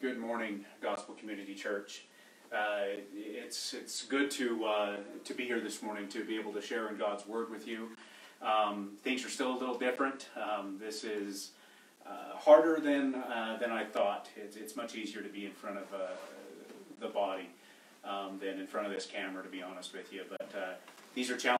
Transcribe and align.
Good 0.00 0.18
morning, 0.18 0.64
Gospel 0.80 1.16
Community 1.16 1.56
Church. 1.56 2.04
Uh, 2.52 3.00
it's 3.12 3.74
it's 3.74 4.04
good 4.04 4.30
to 4.30 4.64
uh, 4.64 4.96
to 5.24 5.34
be 5.34 5.44
here 5.44 5.58
this 5.58 5.82
morning 5.82 6.06
to 6.10 6.24
be 6.24 6.38
able 6.38 6.52
to 6.52 6.62
share 6.62 6.88
in 6.88 6.96
God's 6.96 7.26
Word 7.26 7.50
with 7.50 7.66
you. 7.66 7.88
Um, 8.40 8.92
things 9.02 9.24
are 9.24 9.28
still 9.28 9.50
a 9.50 9.58
little 9.58 9.76
different. 9.76 10.28
Um, 10.36 10.76
this 10.78 11.02
is 11.02 11.50
uh, 12.06 12.36
harder 12.36 12.78
than 12.78 13.16
uh, 13.16 13.58
than 13.60 13.72
I 13.72 13.84
thought. 13.84 14.28
It's, 14.36 14.54
it's 14.54 14.76
much 14.76 14.94
easier 14.94 15.20
to 15.20 15.28
be 15.28 15.46
in 15.46 15.52
front 15.52 15.78
of 15.78 15.92
uh, 15.92 16.12
the 17.00 17.08
body 17.08 17.48
um, 18.04 18.38
than 18.38 18.60
in 18.60 18.68
front 18.68 18.86
of 18.86 18.92
this 18.92 19.04
camera, 19.04 19.42
to 19.42 19.48
be 19.48 19.62
honest 19.62 19.92
with 19.92 20.12
you. 20.12 20.22
But 20.30 20.54
uh, 20.56 20.74
these 21.16 21.28
are 21.28 21.36
challenges. 21.36 21.57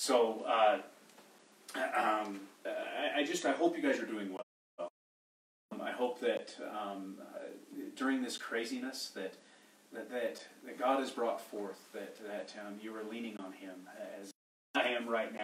So 0.00 0.46
uh, 0.48 0.78
um, 1.76 2.40
I, 2.64 3.18
I, 3.18 3.22
just 3.22 3.44
I 3.44 3.52
hope 3.52 3.76
you 3.76 3.82
guys 3.82 4.00
are 4.00 4.06
doing 4.06 4.30
well. 4.30 4.88
Um, 5.72 5.82
I 5.82 5.90
hope 5.90 6.20
that 6.20 6.54
um, 6.62 7.16
uh, 7.20 7.50
during 7.96 8.22
this 8.22 8.38
craziness 8.38 9.10
that, 9.14 9.34
that 9.92 10.10
that 10.10 10.42
that 10.64 10.78
God 10.78 11.00
has 11.00 11.10
brought 11.10 11.38
forth 11.38 11.86
that 11.92 12.16
that 12.26 12.54
um, 12.66 12.76
you 12.80 12.96
are 12.96 13.02
leaning 13.10 13.36
on 13.40 13.52
Him 13.52 13.74
as 14.18 14.30
I 14.74 14.84
am 14.84 15.06
right 15.06 15.34
now 15.34 15.42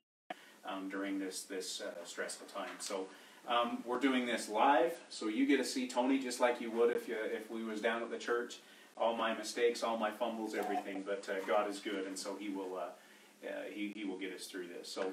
um, 0.64 0.88
during 0.88 1.18
this 1.18 1.42
this 1.42 1.82
uh, 1.82 2.02
stressful 2.04 2.46
time. 2.46 2.76
So. 2.78 3.06
Um, 3.48 3.84
we're 3.86 4.00
doing 4.00 4.26
this 4.26 4.48
live, 4.48 4.98
so 5.08 5.28
you 5.28 5.46
get 5.46 5.58
to 5.58 5.64
see 5.64 5.86
Tony 5.86 6.18
just 6.18 6.40
like 6.40 6.60
you 6.60 6.68
would 6.72 6.96
if 6.96 7.06
you 7.06 7.14
if 7.32 7.48
we 7.48 7.62
was 7.62 7.80
down 7.80 8.02
at 8.02 8.10
the 8.10 8.18
church. 8.18 8.56
All 8.98 9.14
my 9.16 9.34
mistakes, 9.34 9.84
all 9.84 9.96
my 9.96 10.10
fumbles, 10.10 10.56
everything. 10.56 11.04
But 11.06 11.28
uh, 11.28 11.46
God 11.46 11.70
is 11.70 11.78
good, 11.78 12.08
and 12.08 12.18
so 12.18 12.34
He 12.34 12.48
will 12.48 12.76
uh, 12.76 12.88
he, 13.72 13.92
he 13.94 14.04
will 14.04 14.18
get 14.18 14.32
us 14.32 14.46
through 14.46 14.68
this. 14.68 14.88
So 14.88 15.12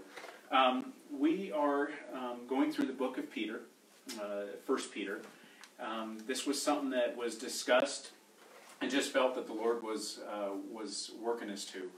um, 0.52 0.94
we 1.12 1.52
are 1.52 1.90
um, 2.14 2.42
going 2.48 2.72
through 2.72 2.86
the 2.86 2.94
book 2.94 3.18
of 3.18 3.30
Peter, 3.32 3.62
uh, 4.20 4.44
First 4.66 4.92
Peter. 4.92 5.22
Um, 5.80 6.18
this 6.28 6.46
was 6.46 6.62
something 6.62 6.92
that 6.92 7.18
was 7.18 7.36
discussed 7.36 8.12
and 8.82 8.92
just 8.92 9.12
felt 9.12 9.36
that 9.36 9.48
the 9.48 9.54
Lord 9.54 9.82
was 9.82 10.20
uh, 10.32 10.50
was 10.72 11.12
working 11.22 11.50
us 11.50 11.66
to. 11.66 11.90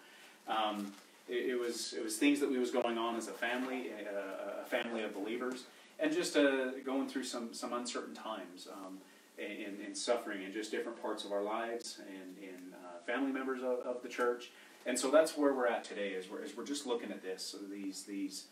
Um, 0.47 0.91
it, 1.27 1.51
it, 1.51 1.59
was 1.59 1.93
it 1.93 2.03
was 2.03 2.17
things 2.17 2.39
that 2.39 2.49
we 2.49 2.57
was 2.57 2.71
going 2.71 2.97
on 2.97 3.15
as 3.15 3.27
a 3.27 3.31
family, 3.31 3.89
a, 3.89 4.61
a 4.61 4.65
family 4.65 5.03
of 5.03 5.13
believers, 5.13 5.63
and 5.99 6.13
just 6.13 6.37
uh, 6.37 6.71
going 6.85 7.07
through 7.07 7.23
some 7.23 7.53
some 7.53 7.73
uncertain 7.73 8.13
times. 8.13 8.67
Um, 8.71 8.99
in, 9.37 9.85
in, 9.85 9.93
suffering 9.93 10.43
in 10.43 10.53
just 10.53 10.71
different 10.71 11.01
parts 11.01 11.25
of 11.25 11.33
our 11.33 11.43
lives 11.43 11.99
and 12.07 12.37
in 12.37 12.73
uh, 12.73 13.03
family 13.05 13.33
members 13.33 13.61
of, 13.61 13.79
of 13.79 14.01
the 14.01 14.07
church 14.07 14.51
and 14.85 14.97
so 14.97 15.09
that's 15.09 15.37
where 15.37 15.53
we're 15.53 15.67
at 15.67 15.83
today. 15.83 16.09
Is 16.09 16.29
we're, 16.29 16.43
is 16.43 16.55
we're 16.55 16.65
just 16.65 16.85
looking 16.85 17.11
at 17.11 17.21
this, 17.21 17.43
so 17.43 17.57
these 17.57 18.03
these 18.03 18.45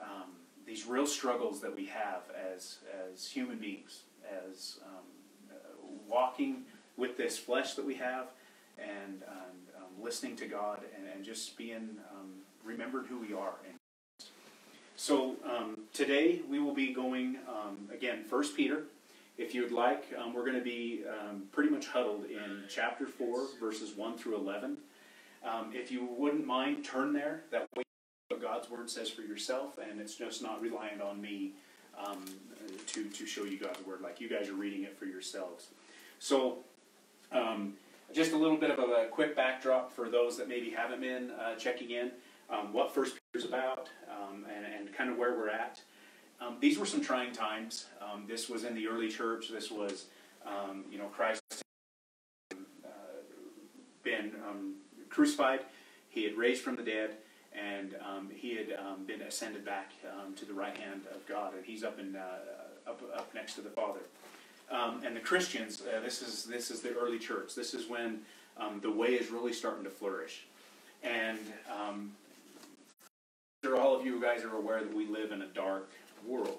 um, 0.00 0.30
these 0.66 0.86
real 0.86 1.06
struggles 1.06 1.60
that 1.60 1.74
we 1.74 1.86
have 1.86 2.22
as 2.54 2.78
as 3.12 3.28
human 3.28 3.58
beings, 3.58 4.02
as 4.46 4.78
um, 4.84 5.50
uh, 5.50 5.54
walking 6.08 6.64
with 6.96 7.16
this 7.16 7.38
flesh 7.38 7.74
that 7.74 7.86
we 7.86 7.94
have, 7.94 8.26
and 8.78 9.22
um, 9.28 10.02
listening 10.02 10.36
to 10.36 10.46
God, 10.46 10.80
and, 10.96 11.06
and 11.14 11.24
just 11.24 11.56
being 11.56 11.98
um, 12.12 12.30
remembered 12.64 13.06
who 13.06 13.18
we 13.20 13.32
are. 13.34 13.54
So 14.96 15.36
um, 15.48 15.78
today 15.92 16.40
we 16.50 16.58
will 16.58 16.74
be 16.74 16.92
going 16.92 17.38
um, 17.48 17.88
again, 17.94 18.24
First 18.24 18.56
Peter. 18.56 18.82
If 19.36 19.54
you'd 19.54 19.70
like, 19.70 20.12
we're 20.34 20.44
going 20.44 20.58
to 20.58 20.60
be 20.60 21.04
pretty 21.52 21.70
much 21.70 21.86
huddled 21.86 22.24
in 22.24 22.64
chapter 22.68 23.06
four, 23.06 23.46
verses 23.60 23.96
one 23.96 24.18
through 24.18 24.34
eleven. 24.34 24.78
Um, 25.48 25.70
if 25.72 25.90
you 25.90 26.08
wouldn't 26.16 26.46
mind, 26.46 26.84
turn 26.84 27.12
there. 27.12 27.42
That 27.50 27.66
way, 27.76 27.82
what 28.28 28.42
God's 28.42 28.70
word 28.70 28.90
says 28.90 29.08
for 29.08 29.22
yourself, 29.22 29.78
and 29.78 30.00
it's 30.00 30.14
just 30.14 30.42
not 30.42 30.60
reliant 30.60 31.00
on 31.00 31.20
me 31.20 31.52
um, 31.98 32.24
to 32.86 33.04
to 33.04 33.26
show 33.26 33.44
you 33.44 33.58
God's 33.58 33.84
word. 33.86 34.00
Like 34.00 34.20
you 34.20 34.28
guys 34.28 34.48
are 34.48 34.54
reading 34.54 34.84
it 34.84 34.96
for 34.96 35.06
yourselves. 35.06 35.68
So, 36.18 36.58
um, 37.32 37.74
just 38.12 38.32
a 38.32 38.36
little 38.36 38.56
bit 38.56 38.70
of 38.70 38.78
a 38.78 39.06
quick 39.10 39.36
backdrop 39.36 39.92
for 39.92 40.08
those 40.08 40.36
that 40.38 40.48
maybe 40.48 40.70
haven't 40.70 41.00
been 41.00 41.30
uh, 41.30 41.54
checking 41.54 41.90
in. 41.90 42.10
Um, 42.50 42.72
what 42.72 42.94
First 42.94 43.14
Peter 43.14 43.44
is 43.44 43.48
about, 43.48 43.90
um, 44.10 44.46
and, 44.54 44.64
and 44.64 44.94
kind 44.94 45.10
of 45.10 45.18
where 45.18 45.36
we're 45.36 45.50
at. 45.50 45.80
Um, 46.40 46.56
these 46.60 46.78
were 46.78 46.86
some 46.86 47.02
trying 47.02 47.32
times. 47.32 47.86
this 48.26 48.48
was 48.48 48.64
in 48.64 48.74
the 48.74 48.86
early 48.86 49.08
church. 49.08 49.50
This 49.50 49.70
was, 49.70 50.06
you 50.90 50.96
know, 50.96 51.06
Christ 51.06 51.42
uh, 52.52 52.56
been 54.02 54.32
um, 54.48 54.76
crucified, 55.10 55.60
he 56.08 56.24
had 56.24 56.36
raised 56.36 56.62
from 56.62 56.76
the 56.76 56.82
dead, 56.82 57.16
and 57.52 57.94
um, 58.06 58.28
he 58.34 58.56
had 58.56 58.76
um, 58.78 59.04
been 59.04 59.22
ascended 59.22 59.64
back 59.64 59.92
um, 60.12 60.34
to 60.34 60.44
the 60.44 60.52
right 60.52 60.76
hand 60.76 61.02
of 61.14 61.26
God, 61.26 61.54
and 61.54 61.64
he's 61.64 61.84
up 61.84 61.98
in 61.98 62.16
uh, 62.16 62.90
up, 62.90 63.00
up 63.14 63.34
next 63.34 63.54
to 63.54 63.60
the 63.60 63.70
Father. 63.70 64.00
Um, 64.70 65.02
and 65.04 65.16
the 65.16 65.20
Christians, 65.20 65.82
uh, 65.82 66.00
this 66.00 66.22
is 66.22 66.44
this 66.44 66.70
is 66.70 66.80
the 66.80 66.94
early 66.94 67.18
church. 67.18 67.54
This 67.54 67.74
is 67.74 67.88
when 67.88 68.20
um, 68.58 68.80
the 68.80 68.90
way 68.90 69.08
is 69.08 69.30
really 69.30 69.52
starting 69.52 69.84
to 69.84 69.90
flourish, 69.90 70.46
and 71.02 71.38
um, 71.70 72.12
sure 73.64 73.80
all 73.80 73.98
of 73.98 74.04
you 74.04 74.20
guys 74.20 74.44
are 74.44 74.56
aware 74.56 74.80
that 74.80 74.94
we 74.94 75.06
live 75.06 75.32
in 75.32 75.42
a 75.42 75.48
dark 75.48 75.90
world. 76.26 76.58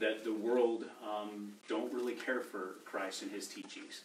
That 0.00 0.24
the 0.24 0.32
world 0.32 0.84
don't 1.68 1.92
really 1.92 2.14
care 2.14 2.40
for 2.40 2.76
Christ 2.84 3.22
and 3.22 3.30
His 3.30 3.46
teachings, 3.46 4.02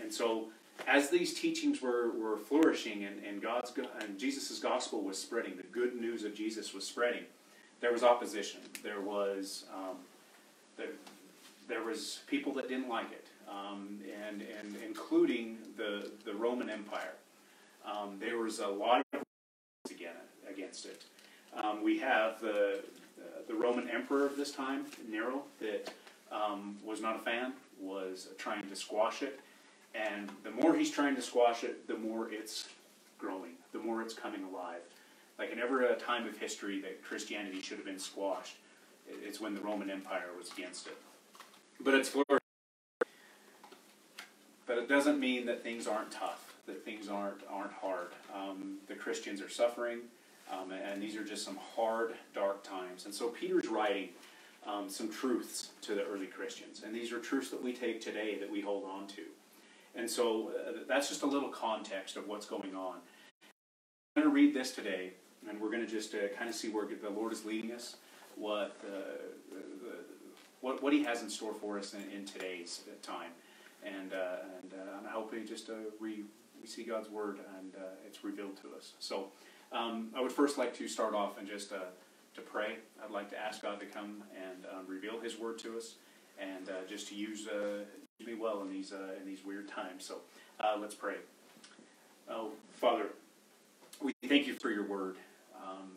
and 0.00 0.12
so 0.12 0.48
as 0.86 1.10
these 1.10 1.34
teachings 1.34 1.80
were, 1.80 2.10
were 2.10 2.36
flourishing 2.36 3.04
and, 3.04 3.24
and 3.24 3.40
God's 3.40 3.72
and 4.00 4.18
Jesus' 4.18 4.58
gospel 4.58 5.02
was 5.02 5.18
spreading, 5.18 5.56
the 5.56 5.62
good 5.64 5.94
news 5.94 6.24
of 6.24 6.34
Jesus 6.34 6.74
was 6.74 6.86
spreading, 6.86 7.24
there 7.80 7.92
was 7.92 8.02
opposition. 8.02 8.60
There 8.82 9.00
was 9.00 9.64
um, 9.72 9.96
there, 10.76 10.88
there 11.68 11.82
was 11.82 12.20
people 12.26 12.52
that 12.54 12.68
didn't 12.68 12.88
like 12.88 13.10
it, 13.12 13.26
um, 13.48 14.00
and 14.28 14.42
and 14.60 14.76
including 14.84 15.58
the 15.76 16.10
the 16.24 16.34
Roman 16.34 16.68
Empire. 16.68 17.14
Um, 17.84 18.16
there 18.18 18.38
was 18.38 18.58
a 18.60 18.68
lot 18.68 19.02
of 19.12 19.22
again 19.90 20.16
against 20.48 20.86
it. 20.86 21.04
Um, 21.62 21.82
we 21.82 21.98
have 21.98 22.40
the 22.40 22.80
the 23.46 23.54
Roman 23.54 23.88
emperor 23.88 24.26
of 24.26 24.36
this 24.36 24.50
time, 24.50 24.86
Nero, 25.08 25.42
that 25.60 25.92
um, 26.32 26.76
was 26.84 27.00
not 27.00 27.16
a 27.16 27.18
fan, 27.20 27.52
was 27.80 28.28
trying 28.38 28.68
to 28.68 28.76
squash 28.76 29.22
it 29.22 29.40
and 29.94 30.30
the 30.42 30.50
more 30.50 30.74
he's 30.74 30.90
trying 30.90 31.14
to 31.16 31.22
squash 31.22 31.64
it, 31.64 31.86
the 31.86 31.96
more 31.96 32.30
it's 32.30 32.68
growing, 33.18 33.52
the 33.72 33.78
more 33.78 34.02
it's 34.02 34.14
coming 34.14 34.42
alive. 34.44 34.80
Like 35.38 35.50
in 35.50 35.58
every 35.58 35.86
time 35.96 36.26
of 36.26 36.36
history 36.36 36.80
that 36.80 37.02
Christianity 37.02 37.60
should 37.60 37.76
have 37.76 37.86
been 37.86 37.98
squashed, 37.98 38.56
it's 39.06 39.40
when 39.40 39.54
the 39.54 39.60
Roman 39.60 39.90
Empire 39.90 40.28
was 40.38 40.50
against 40.52 40.86
it. 40.86 40.96
But 41.80 41.94
it's 41.94 42.08
flourishing. 42.08 42.38
But 44.66 44.78
it 44.78 44.88
doesn't 44.88 45.20
mean 45.20 45.46
that 45.46 45.62
things 45.62 45.86
aren't 45.86 46.10
tough, 46.10 46.54
that 46.66 46.84
things 46.84 47.08
aren't 47.08 47.42
aren't 47.50 47.72
hard. 47.72 48.08
Um, 48.34 48.78
the 48.88 48.94
Christians 48.94 49.42
are 49.42 49.48
suffering, 49.48 50.00
um, 50.50 50.72
and 50.72 51.02
these 51.02 51.16
are 51.16 51.24
just 51.24 51.44
some 51.44 51.58
hard, 51.76 52.14
dark 52.34 52.62
times. 52.64 53.04
And 53.04 53.14
so 53.14 53.28
Peter's 53.28 53.68
writing 53.68 54.10
um, 54.66 54.88
some 54.88 55.10
truths 55.10 55.70
to 55.82 55.94
the 55.94 56.04
early 56.04 56.26
Christians, 56.26 56.82
and 56.84 56.94
these 56.94 57.12
are 57.12 57.18
truths 57.18 57.50
that 57.50 57.62
we 57.62 57.74
take 57.74 58.00
today 58.00 58.38
that 58.38 58.50
we 58.50 58.60
hold 58.60 58.84
on 58.84 59.06
to. 59.08 59.22
And 59.96 60.10
so 60.10 60.50
uh, 60.50 60.72
that's 60.88 61.08
just 61.08 61.22
a 61.22 61.26
little 61.26 61.48
context 61.48 62.16
of 62.16 62.26
what's 62.26 62.46
going 62.46 62.74
on. 62.74 62.96
I'm 64.16 64.22
going 64.22 64.28
to 64.28 64.34
read 64.34 64.54
this 64.54 64.72
today, 64.72 65.12
and 65.48 65.60
we're 65.60 65.70
going 65.70 65.84
to 65.84 65.90
just 65.90 66.14
uh, 66.14 66.28
kind 66.36 66.48
of 66.48 66.54
see 66.54 66.68
where 66.68 66.86
the 66.86 67.10
Lord 67.10 67.32
is 67.32 67.44
leading 67.44 67.72
us, 67.72 67.96
what, 68.36 68.76
uh, 68.84 69.56
what, 70.60 70.82
what 70.82 70.92
He 70.92 71.04
has 71.04 71.22
in 71.22 71.30
store 71.30 71.54
for 71.54 71.78
us 71.78 71.94
in, 71.94 72.02
in 72.16 72.24
today's 72.24 72.82
time. 73.02 73.30
And, 73.84 74.12
uh, 74.12 74.36
and 74.62 74.72
uh, 74.72 74.98
I'm 74.98 75.04
hoping 75.04 75.46
just 75.46 75.66
to 75.66 75.74
re, 76.00 76.22
we 76.60 76.66
see 76.66 76.84
God's 76.84 77.10
Word 77.10 77.40
and 77.58 77.74
uh, 77.76 78.06
it's 78.06 78.24
revealed 78.24 78.56
to 78.62 78.74
us. 78.76 78.92
So 78.98 79.28
um, 79.72 80.08
I 80.16 80.22
would 80.22 80.32
first 80.32 80.58
like 80.58 80.74
to 80.78 80.88
start 80.88 81.14
off 81.14 81.38
and 81.38 81.46
just 81.46 81.68
to 81.70 82.40
pray. 82.40 82.78
I'd 83.04 83.10
like 83.10 83.28
to 83.30 83.38
ask 83.38 83.62
God 83.62 83.78
to 83.80 83.86
come 83.86 84.22
and 84.34 84.64
um, 84.72 84.86
reveal 84.88 85.20
His 85.20 85.38
Word 85.38 85.58
to 85.58 85.76
us 85.76 85.96
and 86.40 86.68
just 86.88 87.08
to 87.08 87.14
use 87.14 87.46
me 88.20 88.34
well 88.34 88.62
in 88.62 88.70
these 88.70 88.92
uh, 88.92 89.14
in 89.20 89.26
these 89.26 89.44
weird 89.44 89.68
times. 89.68 90.04
So 90.04 90.18
uh, 90.60 90.76
let's 90.80 90.94
pray. 90.94 91.16
Oh, 92.30 92.52
Father, 92.72 93.06
we 94.00 94.14
thank 94.28 94.46
you 94.46 94.54
for 94.54 94.70
your 94.70 94.86
word. 94.86 95.16
Um, 95.56 95.90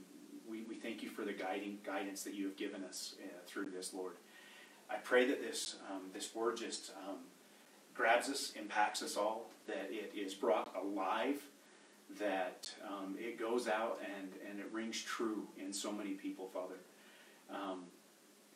we, 0.50 0.64
we 0.64 0.76
thank 0.76 1.04
you 1.04 1.10
for 1.10 1.24
the 1.24 1.34
guiding 1.34 1.78
guidance 1.86 2.24
that 2.24 2.34
you 2.34 2.46
have 2.46 2.58
given 2.58 2.84
us 2.84 3.16
uh, 3.24 3.28
through 3.46 3.70
this, 3.70 3.94
Lord. 3.94 4.14
I 4.90 4.96
pray 4.96 5.28
that 5.28 5.42
this 5.42 5.76
um, 5.92 6.04
this 6.14 6.34
word 6.34 6.58
just 6.58 6.92
um, 7.08 7.18
grabs 7.94 8.30
us, 8.30 8.54
impacts 8.60 9.04
us 9.04 9.16
all, 9.16 9.50
that 9.68 9.90
it 9.92 10.12
is 10.16 10.34
brought 10.34 10.74
alive, 10.76 11.42
that 12.20 12.72
um, 12.88 13.16
it 13.20 13.40
goes 13.40 13.68
out 13.68 14.00
and, 14.18 14.32
and 14.50 14.60
it 14.60 14.68
rings 14.72 15.02
true 15.02 15.48
in 15.58 15.72
so 15.72 15.92
many 15.92 16.12
people, 16.12 16.48
Father. 16.52 16.76
Um, 17.50 17.84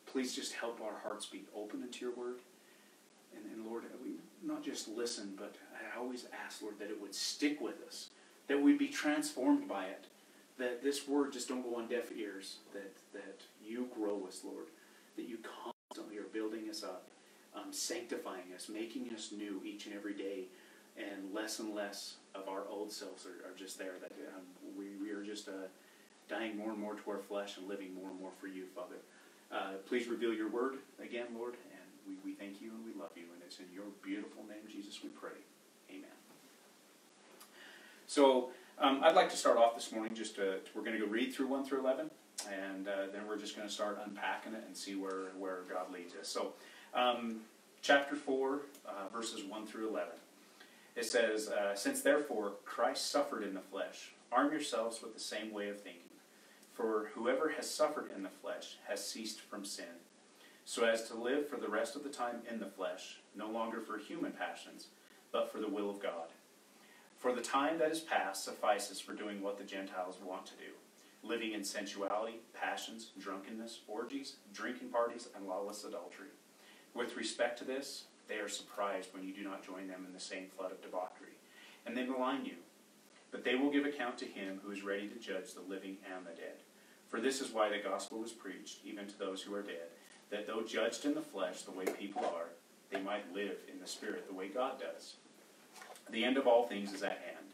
please 0.06 0.36
just 0.36 0.54
help 0.54 0.81
our 0.81 1.00
hearts 1.04 1.25
be 1.25 1.44
open 1.56 1.84
into 1.84 2.06
your 2.06 2.16
word. 2.16 2.36
And, 3.36 3.44
and 3.54 3.66
Lord, 3.66 3.83
we, 4.04 4.12
not 4.44 4.63
just 4.63 4.88
listen, 4.88 5.33
but 5.38 5.56
I 5.74 6.00
always 6.00 6.25
ask, 6.45 6.62
Lord, 6.62 6.80
that 6.80 6.89
it 6.89 7.01
would 7.01 7.16
stick 7.16 7.62
with 7.62 7.81
us, 7.88 8.10
that 8.48 8.62
we'd 8.62 8.80
be 8.80 8.88
transformed 8.88 9.68
by 9.68 9.86
it, 9.86 10.06
that 10.57 10.83
this 10.83 11.07
word 11.07 11.33
just 11.33 11.48
don't 11.48 11.63
go 11.63 11.78
on 11.78 11.88
deaf 11.88 12.12
ears, 12.16 12.57
that, 12.74 12.95
that 13.13 13.42
you 13.66 13.88
grow 13.95 14.25
us, 14.28 14.42
Lord, 14.44 14.66
that 15.16 15.28
you 15.28 15.38
constantly 15.63 16.18
are 16.18 16.28
building 16.33 16.69
us 16.69 16.83
up, 16.83 17.07
um, 17.56 17.72
sanctifying 17.72 18.54
us, 18.56 18.69
making 18.69 19.10
us 19.13 19.31
new 19.31 19.62
each 19.66 19.86
and 19.86 19.95
every 19.95 20.13
day, 20.13 20.45
and 20.98 21.34
less 21.34 21.60
and 21.60 21.74
less 21.74 22.16
of 22.36 22.48
our 22.48 22.63
old 22.69 22.92
selves 22.92 23.25
are, 23.25 23.50
are 23.50 23.56
just 23.57 23.77
there, 23.77 23.94
that 24.01 24.12
um, 24.36 24.44
we, 24.77 24.86
we 25.01 25.12
are 25.12 25.24
just 25.24 25.48
uh, 25.48 25.68
dying 26.30 26.57
more 26.57 26.72
and 26.72 26.80
more 26.80 26.95
to 26.95 27.12
our 27.12 27.18
flesh 27.18 27.57
and 27.57 27.68
living 27.68 27.94
more 27.94 28.10
and 28.10 28.19
more 28.19 28.31
for 28.39 28.48
you, 28.48 28.66
Father. 28.75 28.95
Uh, 29.51 29.74
please 29.88 30.07
reveal 30.07 30.34
your 30.34 30.50
word 30.50 30.75
again, 31.01 31.27
Lord, 31.36 31.56
we, 32.07 32.15
we 32.24 32.33
thank 32.33 32.62
you 32.62 32.71
and 32.71 32.86
we 32.86 33.00
love 33.00 33.12
you. 33.15 33.24
And 33.33 33.42
it's 33.45 33.59
in 33.59 33.65
your 33.74 33.86
beautiful 34.03 34.44
name, 34.48 34.63
Jesus, 34.69 35.00
we 35.03 35.09
pray. 35.09 35.38
Amen. 35.89 36.09
So 38.07 38.50
um, 38.80 39.01
I'd 39.03 39.15
like 39.15 39.30
to 39.30 39.38
start 39.38 39.57
off 39.57 39.75
this 39.75 39.92
morning 39.92 40.13
just 40.13 40.36
to, 40.36 40.59
we're 40.74 40.83
going 40.83 41.00
to 41.00 41.06
go 41.06 41.12
read 41.12 41.33
through 41.33 41.48
1 41.48 41.65
through 41.65 41.80
11, 41.80 42.09
and 42.51 42.88
uh, 42.88 42.92
then 43.13 43.27
we're 43.27 43.38
just 43.38 43.56
going 43.56 43.68
to 43.68 43.74
start 43.74 44.01
unpacking 44.06 44.53
it 44.53 44.63
and 44.65 44.75
see 44.75 44.95
where, 44.95 45.30
where 45.38 45.59
God 45.69 45.94
leads 45.94 46.15
us. 46.15 46.27
So, 46.27 46.53
um, 46.94 47.42
chapter 47.81 48.15
4, 48.15 48.59
uh, 48.86 48.92
verses 49.13 49.44
1 49.44 49.68
through 49.68 49.89
11. 49.89 50.09
It 50.95 51.06
says, 51.06 51.50
uh, 51.50 51.75
Since 51.75 52.01
therefore 52.01 52.53
Christ 52.65 53.12
suffered 53.12 53.44
in 53.44 53.53
the 53.53 53.62
flesh, 53.62 54.12
arm 54.31 54.51
yourselves 54.51 55.01
with 55.01 55.13
the 55.13 55.19
same 55.19 55.53
way 55.53 55.69
of 55.69 55.80
thinking. 55.81 56.01
For 56.74 57.12
whoever 57.13 57.50
has 57.50 57.69
suffered 57.69 58.09
in 58.15 58.24
the 58.24 58.30
flesh 58.30 58.77
has 58.88 59.07
ceased 59.07 59.39
from 59.42 59.63
sin, 59.63 59.86
so 60.72 60.86
as 60.86 61.06
to 61.10 61.16
live 61.16 61.50
for 61.50 61.58
the 61.58 61.68
rest 61.68 61.98
of 61.98 62.04
the 62.06 62.10
time 62.10 62.38
in 62.50 62.58
the 62.58 62.66
flesh, 62.66 63.20
no 63.36 63.50
longer 63.50 63.82
for 63.82 63.98
human 63.98 64.32
passions, 64.32 64.88
but 65.34 65.52
for 65.52 65.60
the 65.60 65.68
will 65.68 65.90
of 65.90 66.02
God. 66.02 66.30
For 67.20 67.36
the 67.36 67.42
time 67.42 67.78
that 67.80 67.92
is 67.92 68.00
past 68.00 68.46
suffices 68.46 68.98
for 68.98 69.12
doing 69.12 69.42
what 69.42 69.58
the 69.58 69.66
Gentiles 69.66 70.16
want 70.26 70.46
to 70.46 70.54
do, 70.54 71.28
living 71.28 71.52
in 71.52 71.66
sensuality, 71.66 72.40
passions, 72.54 73.12
drunkenness, 73.20 73.82
orgies, 73.86 74.38
drinking 74.54 74.88
parties, 74.88 75.28
and 75.36 75.46
lawless 75.46 75.84
adultery. 75.84 76.30
With 76.96 77.18
respect 77.18 77.58
to 77.58 77.66
this, 77.66 78.06
they 78.30 78.36
are 78.36 78.48
surprised 78.48 79.10
when 79.14 79.26
you 79.26 79.34
do 79.34 79.44
not 79.44 79.66
join 79.66 79.90
them 79.90 80.06
in 80.08 80.14
the 80.14 80.22
same 80.22 80.46
flood 80.56 80.72
of 80.72 80.82
debauchery, 80.82 81.36
and 81.86 81.98
they 81.98 82.06
malign 82.06 82.46
you. 82.46 82.56
But 83.30 83.44
they 83.44 83.56
will 83.56 83.72
give 83.72 83.84
account 83.84 84.18
to 84.20 84.26
him 84.26 84.62
who 84.64 84.72
is 84.72 84.84
ready 84.84 85.10
to 85.10 85.20
judge 85.20 85.54
the 85.54 85.70
living 85.70 85.98
and 86.16 86.26
the 86.26 86.30
dead. 86.30 86.64
For 87.10 87.20
this 87.20 87.42
is 87.42 87.52
why 87.52 87.68
the 87.68 87.84
gospel 87.84 88.20
was 88.20 88.32
preached, 88.32 88.78
even 88.86 89.06
to 89.08 89.20
those 89.20 89.42
who 89.42 89.54
are 89.54 89.62
dead, 89.62 89.90
that 90.31 90.48
though 90.48 90.62
judged 90.62 91.06
in 91.06 91.13
the 91.13 91.22
flesh 91.22 91.62
the 91.62 91.72
way 91.72 91.86
people 91.86 92.25
are, 92.25 92.50
they 92.89 93.01
might 93.01 93.33
live 93.33 93.57
in 93.72 93.80
the 93.80 93.88
spirit 93.88 94.28
the 94.28 94.33
way 94.33 94.48
God 94.48 94.80
does. 94.80 95.16
The 96.10 96.25
end 96.25 96.38
of 96.38 96.48
all 96.48 96.63
things 96.63 96.94
is 96.94 97.04
at 97.04 97.22
hand. 97.25 97.45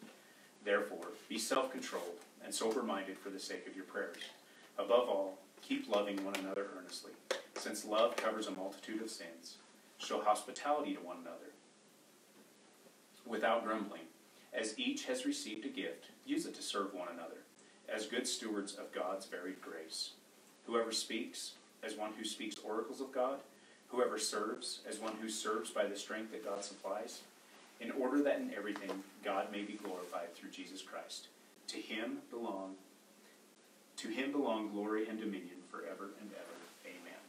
Therefore, 0.64 1.10
be 1.28 1.38
self 1.38 1.72
controlled 1.72 2.20
and 2.44 2.54
sober 2.54 2.84
minded 2.84 3.18
for 3.18 3.30
the 3.30 3.40
sake 3.40 3.68
of 3.68 3.76
your 3.76 3.86
prayers. 3.86 4.24
Above 4.78 5.10
all, 5.10 5.38
keep 5.62 5.90
loving 5.90 6.24
one 6.24 6.36
another 6.36 6.68
earnestly, 6.78 7.12
since 7.56 7.86
love 7.86 8.16
covers 8.16 8.48
a 8.48 8.52
multitude 8.52 9.02
of 9.02 9.10
sins. 9.10 9.58
Show 9.98 10.22
hospitality 10.22 10.94
to 10.94 11.02
one 11.02 11.18
another 11.22 11.52
without 13.26 13.66
grumbling. 13.66 14.04
As 14.54 14.78
each 14.80 15.06
has 15.06 15.26
received 15.26 15.66
a 15.66 15.70
gift, 15.70 16.06
use 16.26 16.46
it 16.46 16.56
to 16.56 16.62
serve 16.62 16.94
one 16.94 17.10
another 17.14 17.42
as 17.88 18.06
good 18.06 18.28
stewards 18.28 18.76
of 18.76 18.92
God's 18.92 19.26
varied 19.26 19.62
grace. 19.62 20.12
Whoever 20.66 20.92
speaks, 20.92 21.54
as 21.84 21.96
one 21.96 22.12
who 22.18 22.26
speaks 22.26 22.58
oracles 22.64 23.02
of 23.02 23.12
God, 23.12 23.40
whoever 23.90 24.18
serves, 24.18 24.80
as 24.88 25.00
one 25.00 25.14
who 25.22 25.30
serves 25.30 25.70
by 25.70 25.86
the 25.86 25.96
strength 25.96 26.32
that 26.32 26.46
God 26.46 26.64
supplies, 26.64 27.22
in 27.80 27.92
order 27.92 28.22
that 28.24 28.40
in 28.40 28.54
everything 28.56 29.04
God 29.24 29.52
may 29.52 29.62
be 29.62 29.74
glorified 29.74 30.34
through 30.36 30.50
Jesus 30.50 30.82
Christ. 30.82 31.28
To 31.68 31.78
him 31.78 32.20
belong 32.32 32.76
to 33.98 34.10
him 34.10 34.32
belong 34.32 34.70
glory 34.70 35.08
and 35.08 35.20
dominion 35.20 35.58
forever 35.72 36.12
and 36.22 36.30
ever. 36.32 36.56
Amen. 36.86 37.20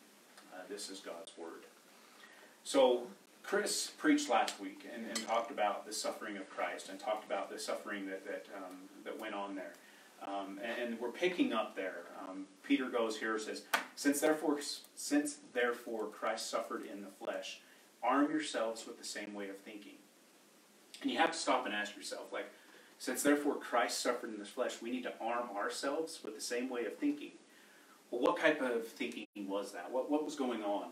Uh, 0.52 0.58
this 0.68 0.90
is 0.90 1.00
God's 1.00 1.32
word. 1.38 1.64
So 2.62 3.04
Chris 3.42 3.90
preached 3.96 4.28
last 4.28 4.60
week 4.60 4.86
and, 4.94 5.06
and, 5.06 5.26
talked 5.26 5.50
about 5.50 5.86
the 5.86 5.92
suffering 5.94 6.36
of 6.36 6.50
Christ 6.50 6.90
and 6.90 7.00
talked 7.00 7.24
about 7.24 7.50
the 7.50 7.58
suffering 7.58 8.06
that 8.06 8.26
that, 8.26 8.46
um, 8.54 8.76
that 9.04 9.18
went 9.18 9.34
on 9.34 9.54
there. 9.54 9.72
Um, 10.26 10.58
and, 10.62 10.82
and, 10.82 11.00
we're 11.00 11.10
picking 11.10 11.52
up 11.52 11.76
there. 11.76 12.06
Um, 12.28 12.46
Peter 12.64 12.88
goes 12.88 13.16
here 13.16 13.38
says, 13.38 13.62
since 13.94 14.20
therefore, 14.20 14.58
since 14.96 15.38
therefore 15.52 16.06
Christ 16.06 16.50
suffered 16.50 16.84
in 16.92 17.02
the 17.02 17.24
flesh, 17.24 17.60
arm 18.02 18.30
yourselves 18.30 18.84
with 18.86 18.98
the 18.98 19.04
same 19.04 19.32
way 19.32 19.48
of 19.48 19.56
thinking. 19.58 19.94
And 21.02 21.10
you 21.10 21.18
have 21.18 21.32
to 21.32 21.38
stop 21.38 21.66
and 21.66 21.74
ask 21.74 21.96
yourself, 21.96 22.32
like, 22.32 22.50
since 22.98 23.22
therefore 23.22 23.54
Christ 23.54 24.00
suffered 24.00 24.30
in 24.30 24.38
the 24.38 24.44
flesh, 24.44 24.82
we 24.82 24.90
need 24.90 25.04
to 25.04 25.12
arm 25.20 25.50
ourselves 25.56 26.18
with 26.24 26.34
the 26.34 26.40
same 26.40 26.68
way 26.68 26.84
of 26.84 26.96
thinking. 26.96 27.30
Well, 28.10 28.20
what 28.20 28.40
type 28.40 28.60
of 28.60 28.86
thinking 28.88 29.26
was 29.36 29.72
that? 29.72 29.90
What, 29.90 30.10
what 30.10 30.24
was 30.24 30.34
going 30.34 30.64
on? 30.64 30.88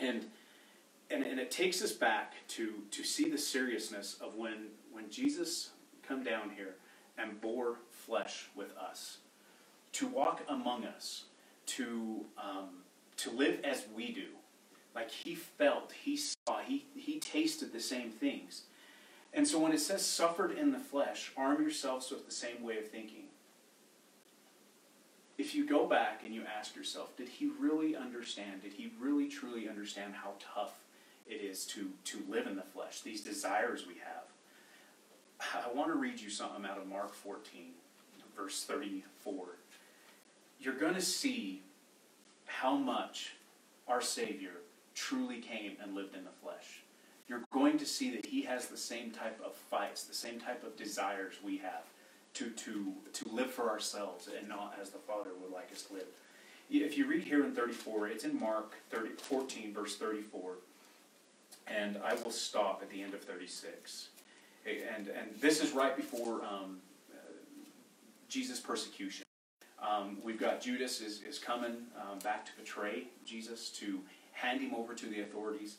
And, 0.00 0.26
and, 1.10 1.22
and 1.22 1.38
it 1.38 1.50
takes 1.50 1.82
us 1.82 1.92
back 1.92 2.34
to, 2.48 2.74
to 2.90 3.04
see 3.04 3.28
the 3.28 3.38
seriousness 3.38 4.16
of 4.20 4.36
when, 4.36 4.68
when 4.90 5.10
Jesus 5.10 5.70
come 6.06 6.22
down 6.22 6.50
here 6.56 6.76
and 7.18 7.40
bore 7.40 7.76
flesh 8.06 8.46
with 8.54 8.76
us, 8.76 9.18
to 9.92 10.06
walk 10.06 10.42
among 10.48 10.84
us, 10.84 11.24
to, 11.66 12.24
um, 12.38 12.68
to 13.18 13.30
live 13.30 13.60
as 13.64 13.84
we 13.94 14.12
do. 14.12 14.28
Like 14.94 15.10
he 15.10 15.34
felt, 15.34 15.92
he 16.04 16.16
saw, 16.16 16.60
he, 16.64 16.86
he 16.94 17.18
tasted 17.18 17.72
the 17.72 17.80
same 17.80 18.10
things. 18.10 18.62
And 19.34 19.46
so 19.46 19.58
when 19.58 19.72
it 19.72 19.80
says 19.80 20.04
suffered 20.04 20.52
in 20.52 20.72
the 20.72 20.78
flesh, 20.78 21.32
arm 21.36 21.60
yourselves 21.60 22.10
with 22.10 22.24
the 22.24 22.32
same 22.32 22.62
way 22.62 22.78
of 22.78 22.88
thinking. 22.88 23.24
If 25.36 25.54
you 25.54 25.68
go 25.68 25.86
back 25.86 26.22
and 26.24 26.34
you 26.34 26.44
ask 26.58 26.74
yourself, 26.74 27.14
did 27.16 27.28
he 27.28 27.50
really 27.60 27.94
understand? 27.94 28.62
Did 28.62 28.72
he 28.72 28.92
really 28.98 29.28
truly 29.28 29.68
understand 29.68 30.14
how 30.14 30.32
tough 30.54 30.84
it 31.26 31.42
is 31.42 31.66
to, 31.66 31.90
to 32.04 32.22
live 32.26 32.46
in 32.46 32.56
the 32.56 32.62
flesh, 32.62 33.02
these 33.02 33.20
desires 33.20 33.86
we 33.86 33.94
have? 33.94 34.24
I 35.54 35.70
want 35.74 35.88
to 35.88 35.98
read 35.98 36.18
you 36.18 36.30
something 36.30 36.64
out 36.64 36.78
of 36.78 36.86
Mark 36.86 37.14
14, 37.14 37.72
verse 38.36 38.64
34. 38.64 39.34
You're 40.60 40.74
going 40.74 40.94
to 40.94 41.00
see 41.00 41.62
how 42.46 42.76
much 42.76 43.32
our 43.88 44.00
Savior 44.00 44.52
truly 44.94 45.38
came 45.38 45.72
and 45.82 45.94
lived 45.94 46.14
in 46.14 46.24
the 46.24 46.30
flesh. 46.42 46.82
You're 47.28 47.44
going 47.52 47.78
to 47.78 47.86
see 47.86 48.14
that 48.14 48.26
he 48.26 48.42
has 48.42 48.66
the 48.66 48.76
same 48.76 49.10
type 49.10 49.40
of 49.44 49.54
fights, 49.54 50.04
the 50.04 50.14
same 50.14 50.38
type 50.38 50.64
of 50.64 50.76
desires 50.76 51.34
we 51.44 51.58
have 51.58 51.84
to, 52.34 52.50
to, 52.50 52.92
to 53.12 53.28
live 53.28 53.50
for 53.50 53.68
ourselves 53.68 54.28
and 54.38 54.48
not 54.48 54.76
as 54.80 54.90
the 54.90 54.98
Father 54.98 55.30
would 55.42 55.52
like 55.52 55.70
us 55.72 55.82
to 55.82 55.94
live. 55.94 56.06
If 56.70 56.98
you 56.98 57.06
read 57.06 57.24
here 57.24 57.44
in 57.44 57.52
34, 57.52 58.08
it's 58.08 58.24
in 58.24 58.38
Mark 58.38 58.74
30, 58.90 59.10
14, 59.16 59.72
verse 59.72 59.96
34, 59.96 60.54
and 61.66 61.98
I 62.04 62.14
will 62.14 62.30
stop 62.30 62.80
at 62.82 62.90
the 62.90 63.02
end 63.02 63.14
of 63.14 63.22
36 63.22 64.08
and 64.66 65.08
and 65.08 65.28
this 65.40 65.62
is 65.62 65.72
right 65.72 65.96
before 65.96 66.44
um, 66.44 66.78
Jesus' 68.28 68.60
persecution. 68.60 69.24
Um, 69.80 70.18
we've 70.22 70.40
got 70.40 70.60
Judas 70.60 71.00
is, 71.00 71.22
is 71.22 71.38
coming 71.38 71.76
um, 72.00 72.18
back 72.20 72.44
to 72.46 72.52
betray 72.58 73.04
Jesus, 73.24 73.70
to 73.70 74.00
hand 74.32 74.60
him 74.60 74.74
over 74.74 74.94
to 74.94 75.06
the 75.06 75.20
authorities, 75.20 75.76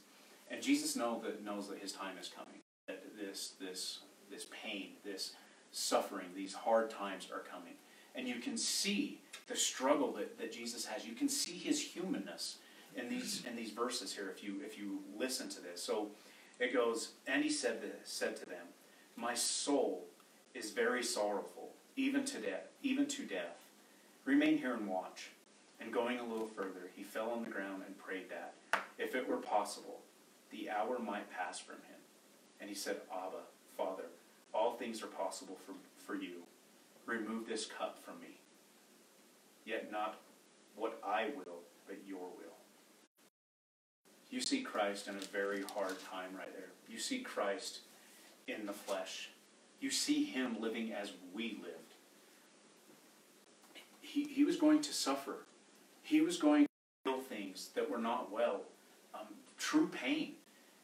and 0.50 0.62
Jesus 0.62 0.96
know 0.96 1.22
that 1.24 1.44
knows 1.44 1.68
that 1.70 1.80
his 1.80 1.92
time 1.92 2.18
is 2.20 2.30
coming. 2.30 2.62
That 2.88 3.04
this 3.20 3.54
this 3.60 4.00
this 4.32 4.46
pain, 4.64 4.92
this 5.04 5.34
suffering, 5.72 6.28
these 6.36 6.54
hard 6.54 6.90
times 6.90 7.28
are 7.34 7.40
coming, 7.40 7.74
and 8.16 8.28
you 8.28 8.36
can 8.36 8.58
see 8.58 9.20
the 9.48 9.56
struggle 9.56 10.14
that, 10.14 10.38
that 10.38 10.52
Jesus 10.54 10.86
has. 10.86 11.06
You 11.06 11.14
can 11.14 11.30
see 11.30 11.58
his 11.58 11.82
humanness 11.82 12.58
in 12.96 13.10
these 13.10 13.44
in 13.46 13.56
these 13.56 13.72
verses 13.72 14.14
here. 14.14 14.30
If 14.30 14.44
you 14.44 14.62
if 14.66 14.78
you 14.78 15.00
listen 15.18 15.50
to 15.50 15.62
this, 15.62 15.84
so 15.84 16.12
it 16.60 16.74
goes, 16.74 17.12
and 17.28 17.44
he 17.44 17.50
said 17.50 17.82
this, 17.82 17.92
said 18.06 18.38
to 18.38 18.46
them, 18.46 18.68
my 19.16 19.34
soul 19.34 20.06
is 20.56 20.72
very 20.72 21.04
sorrowful, 21.04 21.57
even 21.98 22.24
to 22.24 22.38
death, 22.38 22.68
even 22.84 23.08
to 23.08 23.24
death. 23.24 23.58
Remain 24.24 24.58
here 24.58 24.74
and 24.74 24.88
watch. 24.88 25.32
And 25.80 25.94
going 25.94 26.20
a 26.20 26.24
little 26.24 26.48
further, 26.48 26.90
he 26.96 27.04
fell 27.04 27.32
on 27.32 27.44
the 27.44 27.50
ground 27.50 27.84
and 27.86 27.98
prayed 27.98 28.30
that, 28.30 28.54
if 28.98 29.16
it 29.16 29.28
were 29.28 29.38
possible, 29.38 30.00
the 30.52 30.70
hour 30.70 30.98
might 31.00 31.32
pass 31.32 31.60
from 31.60 31.76
him. 31.76 32.00
And 32.60 32.70
he 32.70 32.76
said, 32.76 32.98
Abba, 33.12 33.44
Father, 33.78 34.06
all 34.54 34.74
things 34.74 35.04
are 35.04 35.08
possible 35.08 35.58
for, 35.66 35.74
for 36.06 36.16
you. 36.16 36.44
Remove 37.06 37.48
this 37.48 37.66
cup 37.66 38.00
from 38.04 38.20
me. 38.22 38.40
Yet 39.66 39.92
not 39.92 40.16
what 40.76 41.00
I 41.06 41.30
will, 41.36 41.60
but 41.86 41.98
your 42.08 42.20
will. 42.20 42.56
You 44.30 44.42
see 44.42 44.62
Christ 44.62 45.08
in 45.08 45.16
a 45.16 45.20
very 45.20 45.64
hard 45.76 46.02
time 46.04 46.36
right 46.38 46.54
there. 46.54 46.70
You 46.90 47.00
see 47.00 47.20
Christ 47.20 47.80
in 48.48 48.66
the 48.66 48.74
flesh. 48.74 49.30
You 49.80 49.92
see 49.92 50.26
him 50.26 50.58
living 50.60 50.92
as 50.92 51.12
we 51.34 51.60
lived. 51.62 51.77
He, 54.08 54.24
he 54.24 54.44
was 54.44 54.56
going 54.56 54.82
to 54.82 54.94
suffer. 54.94 55.46
He 56.02 56.22
was 56.22 56.38
going 56.38 56.66
to 56.66 56.70
feel 57.04 57.20
things 57.20 57.70
that 57.76 57.90
were 57.90 57.98
not 57.98 58.32
well. 58.32 58.62
Um, 59.14 59.28
true 59.58 59.88
pain. 59.88 60.34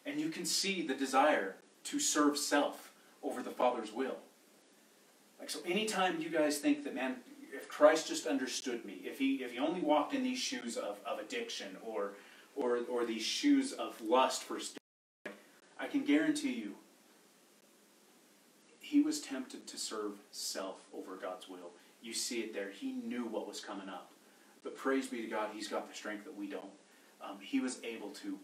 And 0.05 0.19
you 0.19 0.29
can 0.29 0.45
see 0.45 0.85
the 0.85 0.93
desire 0.93 1.55
to 1.85 1.99
serve 1.99 2.37
self 2.37 2.91
over 3.23 3.41
the 3.41 3.49
Father's 3.49 3.93
will. 3.93 4.17
Like 5.39 5.49
so 5.49 5.59
anytime 5.65 6.21
you 6.21 6.29
guys 6.29 6.57
think 6.57 6.83
that 6.83 6.95
man 6.95 7.17
if 7.53 7.69
Christ 7.69 8.07
just 8.07 8.25
understood 8.25 8.83
me, 8.83 9.01
if 9.03 9.19
he 9.19 9.35
if 9.35 9.51
he 9.51 9.59
only 9.59 9.81
walked 9.81 10.13
in 10.13 10.23
these 10.23 10.39
shoes 10.39 10.75
of, 10.75 10.99
of 11.05 11.19
addiction 11.19 11.77
or 11.85 12.11
or 12.55 12.79
or 12.89 13.05
these 13.05 13.23
shoes 13.23 13.71
of 13.73 13.99
lust 14.01 14.43
for 14.43 14.59
I 15.79 15.87
can 15.87 16.03
guarantee 16.03 16.53
you 16.53 16.75
he 18.79 19.01
was 19.01 19.19
tempted 19.21 19.65
to 19.67 19.77
serve 19.77 20.13
self 20.31 20.85
over 20.93 21.15
God's 21.15 21.47
will. 21.47 21.71
You 22.03 22.13
see 22.13 22.41
it 22.41 22.53
there. 22.53 22.69
He 22.69 22.91
knew 22.91 23.25
what 23.25 23.47
was 23.47 23.59
coming 23.59 23.89
up. 23.89 24.11
But 24.63 24.77
praise 24.77 25.07
be 25.07 25.21
to 25.21 25.27
God, 25.27 25.49
he's 25.53 25.67
got 25.67 25.89
the 25.89 25.95
strength 25.95 26.25
that 26.25 26.37
we 26.37 26.47
don't. 26.47 26.71
Um, 27.21 27.37
he 27.41 27.59
was 27.59 27.79
able 27.83 28.09
to 28.09 28.37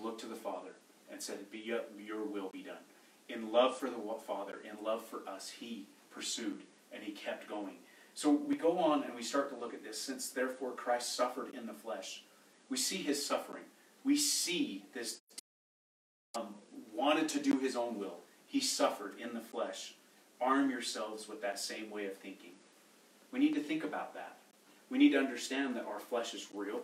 look 0.00 0.18
to 0.20 0.26
the 0.26 0.34
Father 0.34 0.70
and 1.10 1.20
said, 1.20 1.50
"Be 1.50 1.58
your, 1.58 2.24
will 2.24 2.50
be 2.50 2.62
done." 2.62 2.82
In 3.28 3.52
love 3.52 3.76
for 3.76 3.90
the 3.90 3.98
Father, 4.26 4.60
in 4.62 4.84
love 4.84 5.04
for 5.04 5.28
us, 5.28 5.50
he 5.50 5.86
pursued 6.10 6.62
and 6.92 7.02
he 7.02 7.12
kept 7.12 7.48
going. 7.48 7.74
So 8.14 8.30
we 8.30 8.54
go 8.54 8.78
on 8.78 9.02
and 9.02 9.14
we 9.14 9.22
start 9.22 9.50
to 9.50 9.56
look 9.58 9.74
at 9.74 9.82
this. 9.82 10.00
Since 10.00 10.30
therefore 10.30 10.72
Christ 10.72 11.16
suffered 11.16 11.54
in 11.54 11.66
the 11.66 11.72
flesh, 11.72 12.22
we 12.68 12.76
see 12.76 12.98
his 12.98 13.24
suffering. 13.24 13.64
We 14.04 14.16
see 14.16 14.84
this 14.94 15.20
um, 16.36 16.54
wanted 16.94 17.28
to 17.30 17.40
do 17.40 17.58
his 17.58 17.74
own 17.74 17.98
will. 17.98 18.18
He 18.46 18.60
suffered 18.60 19.18
in 19.18 19.34
the 19.34 19.40
flesh. 19.40 19.94
Arm 20.40 20.70
yourselves 20.70 21.28
with 21.28 21.42
that 21.42 21.58
same 21.58 21.90
way 21.90 22.06
of 22.06 22.16
thinking. 22.16 22.52
We 23.34 23.40
need 23.40 23.54
to 23.54 23.60
think 23.60 23.82
about 23.82 24.14
that. 24.14 24.36
We 24.90 24.96
need 24.96 25.10
to 25.10 25.18
understand 25.18 25.74
that 25.74 25.86
our 25.86 25.98
flesh 25.98 26.34
is 26.34 26.46
real, 26.54 26.82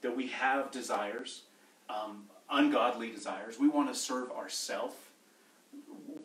that 0.00 0.16
we 0.16 0.28
have 0.28 0.70
desires, 0.70 1.42
um, 1.90 2.24
ungodly 2.50 3.10
desires. 3.10 3.58
We 3.60 3.68
want 3.68 3.92
to 3.92 3.94
serve 3.94 4.30
ourselves, 4.30 4.94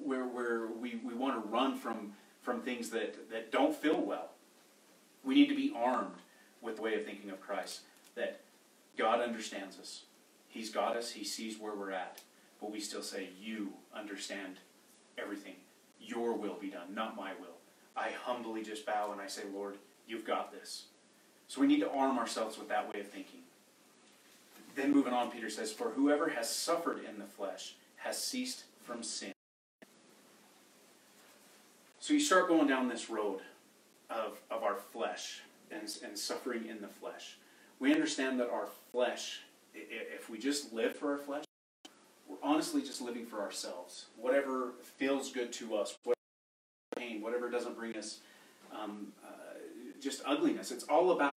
where, 0.01 0.23
where 0.23 0.67
we, 0.67 1.01
we 1.03 1.13
want 1.13 1.43
to 1.43 1.49
run 1.49 1.77
from, 1.77 2.13
from 2.41 2.61
things 2.61 2.89
that, 2.91 3.29
that 3.29 3.51
don't 3.51 3.75
feel 3.75 3.99
well. 3.99 4.29
We 5.25 5.35
need 5.35 5.49
to 5.49 5.55
be 5.55 5.73
armed 5.75 6.15
with 6.61 6.77
the 6.77 6.81
way 6.81 6.95
of 6.95 7.03
thinking 7.03 7.29
of 7.29 7.41
Christ, 7.41 7.81
that 8.15 8.39
God 8.97 9.19
understands 9.19 9.77
us. 9.77 10.03
He's 10.47 10.69
got 10.69 10.95
us, 10.95 11.11
He 11.11 11.25
sees 11.25 11.59
where 11.59 11.75
we're 11.75 11.91
at, 11.91 12.21
but 12.61 12.71
we 12.71 12.79
still 12.79 13.03
say, 13.03 13.27
You 13.41 13.73
understand 13.93 14.59
everything. 15.17 15.55
Your 15.99 16.31
will 16.31 16.55
be 16.55 16.69
done, 16.69 16.95
not 16.95 17.17
my 17.17 17.31
will. 17.41 17.54
I 17.95 18.09
humbly 18.23 18.63
just 18.63 18.85
bow 18.85 19.11
and 19.11 19.21
I 19.21 19.27
say, 19.27 19.43
Lord, 19.53 19.77
you've 20.07 20.25
got 20.25 20.51
this. 20.51 20.85
So 21.47 21.61
we 21.61 21.67
need 21.67 21.79
to 21.79 21.91
arm 21.91 22.17
ourselves 22.17 22.57
with 22.57 22.69
that 22.69 22.93
way 22.93 22.99
of 23.01 23.07
thinking. 23.07 23.41
Then 24.75 24.93
moving 24.93 25.13
on, 25.13 25.31
Peter 25.31 25.49
says, 25.49 25.71
For 25.71 25.91
whoever 25.91 26.29
has 26.29 26.49
suffered 26.49 26.99
in 27.07 27.17
the 27.17 27.25
flesh 27.25 27.75
has 27.97 28.21
ceased 28.21 28.65
from 28.83 29.03
sin. 29.03 29.31
So 31.99 32.13
you 32.13 32.19
start 32.19 32.47
going 32.47 32.67
down 32.67 32.87
this 32.87 33.09
road 33.09 33.39
of, 34.09 34.39
of 34.51 34.63
our 34.63 34.75
flesh 34.75 35.41
and, 35.71 35.83
and 36.03 36.17
suffering 36.17 36.67
in 36.67 36.81
the 36.81 36.87
flesh. 36.87 37.37
We 37.79 37.93
understand 37.93 38.39
that 38.39 38.49
our 38.49 38.67
flesh, 38.91 39.41
if 39.73 40.29
we 40.29 40.37
just 40.37 40.73
live 40.73 40.95
for 40.95 41.13
our 41.13 41.17
flesh, 41.17 41.45
we're 42.27 42.37
honestly 42.43 42.81
just 42.81 43.01
living 43.01 43.25
for 43.25 43.41
ourselves. 43.41 44.05
Whatever 44.17 44.73
feels 44.97 45.31
good 45.31 45.51
to 45.53 45.75
us, 45.75 45.97
whatever 47.25 47.49
doesn't 47.49 47.75
bring 47.75 47.97
us 47.97 48.19
um, 48.71 49.07
uh, 49.25 49.29
just 49.99 50.21
ugliness. 50.25 50.71
It's 50.71 50.83
all 50.85 51.11
about 51.11 51.33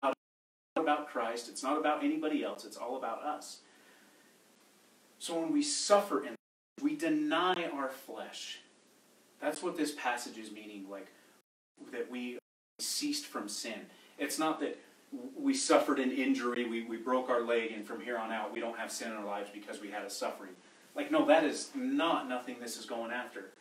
about 0.76 1.08
Christ. 1.08 1.50
It's 1.50 1.64
not 1.64 1.78
about 1.78 2.04
anybody 2.04 2.44
else. 2.44 2.66
It's 2.66 2.78
all 2.78 2.98
about 2.98 3.24
us. 3.24 3.62
So 5.18 5.40
when 5.40 5.52
we 5.52 5.64
suffer 5.64 6.24
in, 6.26 6.36
we 6.82 6.96
deny 6.96 7.70
our 7.74 7.90
flesh. 7.90 8.60
That's 9.42 9.64
what 9.64 9.78
this 9.78 9.94
passage 9.94 10.38
is 10.38 10.52
meaning. 10.52 10.86
Like 10.90 11.08
that 11.92 12.12
we 12.12 12.38
ceased 12.80 13.26
from 13.26 13.48
sin. 13.50 13.80
It's 14.20 14.38
not 14.38 14.60
that 14.60 14.78
we 15.40 15.54
suffered 15.54 16.00
an 16.00 16.12
injury, 16.12 16.68
we, 16.68 16.84
we 16.84 16.98
broke 16.98 17.30
our 17.30 17.42
leg, 17.42 17.72
and 17.72 17.86
from 17.86 18.02
here 18.02 18.18
on 18.18 18.32
out 18.32 18.54
we 18.54 18.60
don't 18.60 18.78
have 18.78 18.92
sin 18.92 19.10
in 19.10 19.18
our 19.18 19.26
lives 19.26 19.50
because 19.54 19.80
we 19.80 19.90
had 19.90 20.04
a 20.04 20.10
suffering. 20.10 20.52
Like, 20.96 21.12
no, 21.12 21.26
that 21.28 21.44
is 21.44 21.70
not 21.74 22.28
nothing 22.28 22.58
this 22.60 22.78
is 22.78 22.86
going 22.86 23.12
after. 23.12 23.52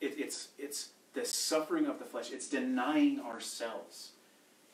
It, 0.00 0.14
it's, 0.18 0.48
it's 0.58 0.90
the 1.14 1.24
suffering 1.24 1.86
of 1.86 1.98
the 1.98 2.04
flesh, 2.04 2.32
it's 2.32 2.48
denying 2.48 3.20
ourselves. 3.20 4.10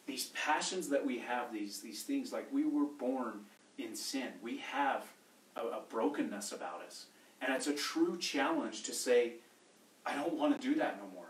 These 0.07 0.31
passions 0.35 0.89
that 0.89 1.07
we 1.07 1.19
have, 1.19 1.53
these, 1.53 1.81
these 1.81 2.03
things, 2.03 2.33
like 2.33 2.53
we 2.53 2.65
were 2.65 2.87
born 2.99 3.41
in 3.79 3.95
sin. 3.95 4.29
We 4.43 4.59
have 4.59 5.05
a, 5.57 5.61
a 5.61 5.83
brokenness 5.89 6.53
about 6.53 6.83
us. 6.87 7.07
And 7.41 7.55
it's 7.55 7.67
a 7.67 7.75
true 7.75 8.19
challenge 8.19 8.83
to 8.85 8.93
say, 8.93 9.35
I 10.05 10.15
don't 10.15 10.35
want 10.35 10.61
to 10.61 10.69
do 10.69 10.75
that 10.77 10.99
no 10.99 11.09
more. 11.15 11.27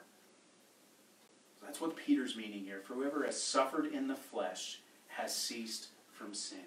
That's 1.63 1.81
what 1.81 1.97
Peter's 1.97 2.37
meaning 2.37 2.65
here. 2.65 2.81
For 2.85 2.95
whoever 2.95 3.25
has 3.25 3.41
suffered 3.41 3.87
in 3.87 4.09
the 4.09 4.15
flesh 4.15 4.81
has 5.09 5.35
ceased 5.35 5.89
from 6.13 6.35
sin, 6.35 6.59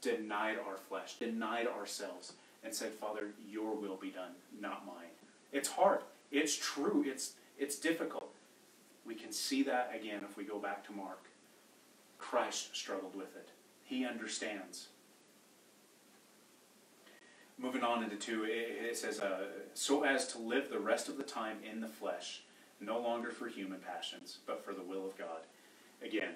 denied 0.00 0.56
our 0.58 0.76
flesh, 0.76 1.14
denied 1.18 1.66
ourselves, 1.66 2.34
and 2.62 2.74
said, 2.74 2.92
Father, 2.92 3.28
your 3.50 3.74
will 3.74 3.96
be 3.96 4.10
done, 4.10 4.32
not 4.60 4.86
mine. 4.86 5.10
It's 5.52 5.68
hard. 5.68 6.00
It's 6.30 6.56
true. 6.56 7.04
It's, 7.06 7.32
it's 7.62 7.76
difficult. 7.76 8.34
We 9.06 9.14
can 9.14 9.32
see 9.32 9.62
that 9.62 9.92
again 9.94 10.22
if 10.28 10.36
we 10.36 10.44
go 10.44 10.58
back 10.58 10.84
to 10.86 10.92
Mark. 10.92 11.26
Christ 12.18 12.74
struggled 12.76 13.14
with 13.14 13.36
it. 13.36 13.50
He 13.84 14.04
understands. 14.04 14.88
Moving 17.58 17.84
on 17.84 18.02
into 18.02 18.16
two, 18.16 18.44
it 18.48 18.96
says, 18.96 19.20
uh, 19.20 19.44
so 19.74 20.02
as 20.02 20.26
to 20.28 20.38
live 20.38 20.70
the 20.70 20.80
rest 20.80 21.08
of 21.08 21.16
the 21.16 21.22
time 21.22 21.58
in 21.68 21.80
the 21.80 21.86
flesh 21.86 22.42
no 22.80 22.98
longer 22.98 23.30
for 23.30 23.46
human 23.46 23.78
passions, 23.78 24.38
but 24.44 24.64
for 24.64 24.74
the 24.74 24.82
will 24.82 25.06
of 25.06 25.16
God. 25.16 25.42
Again, 26.04 26.30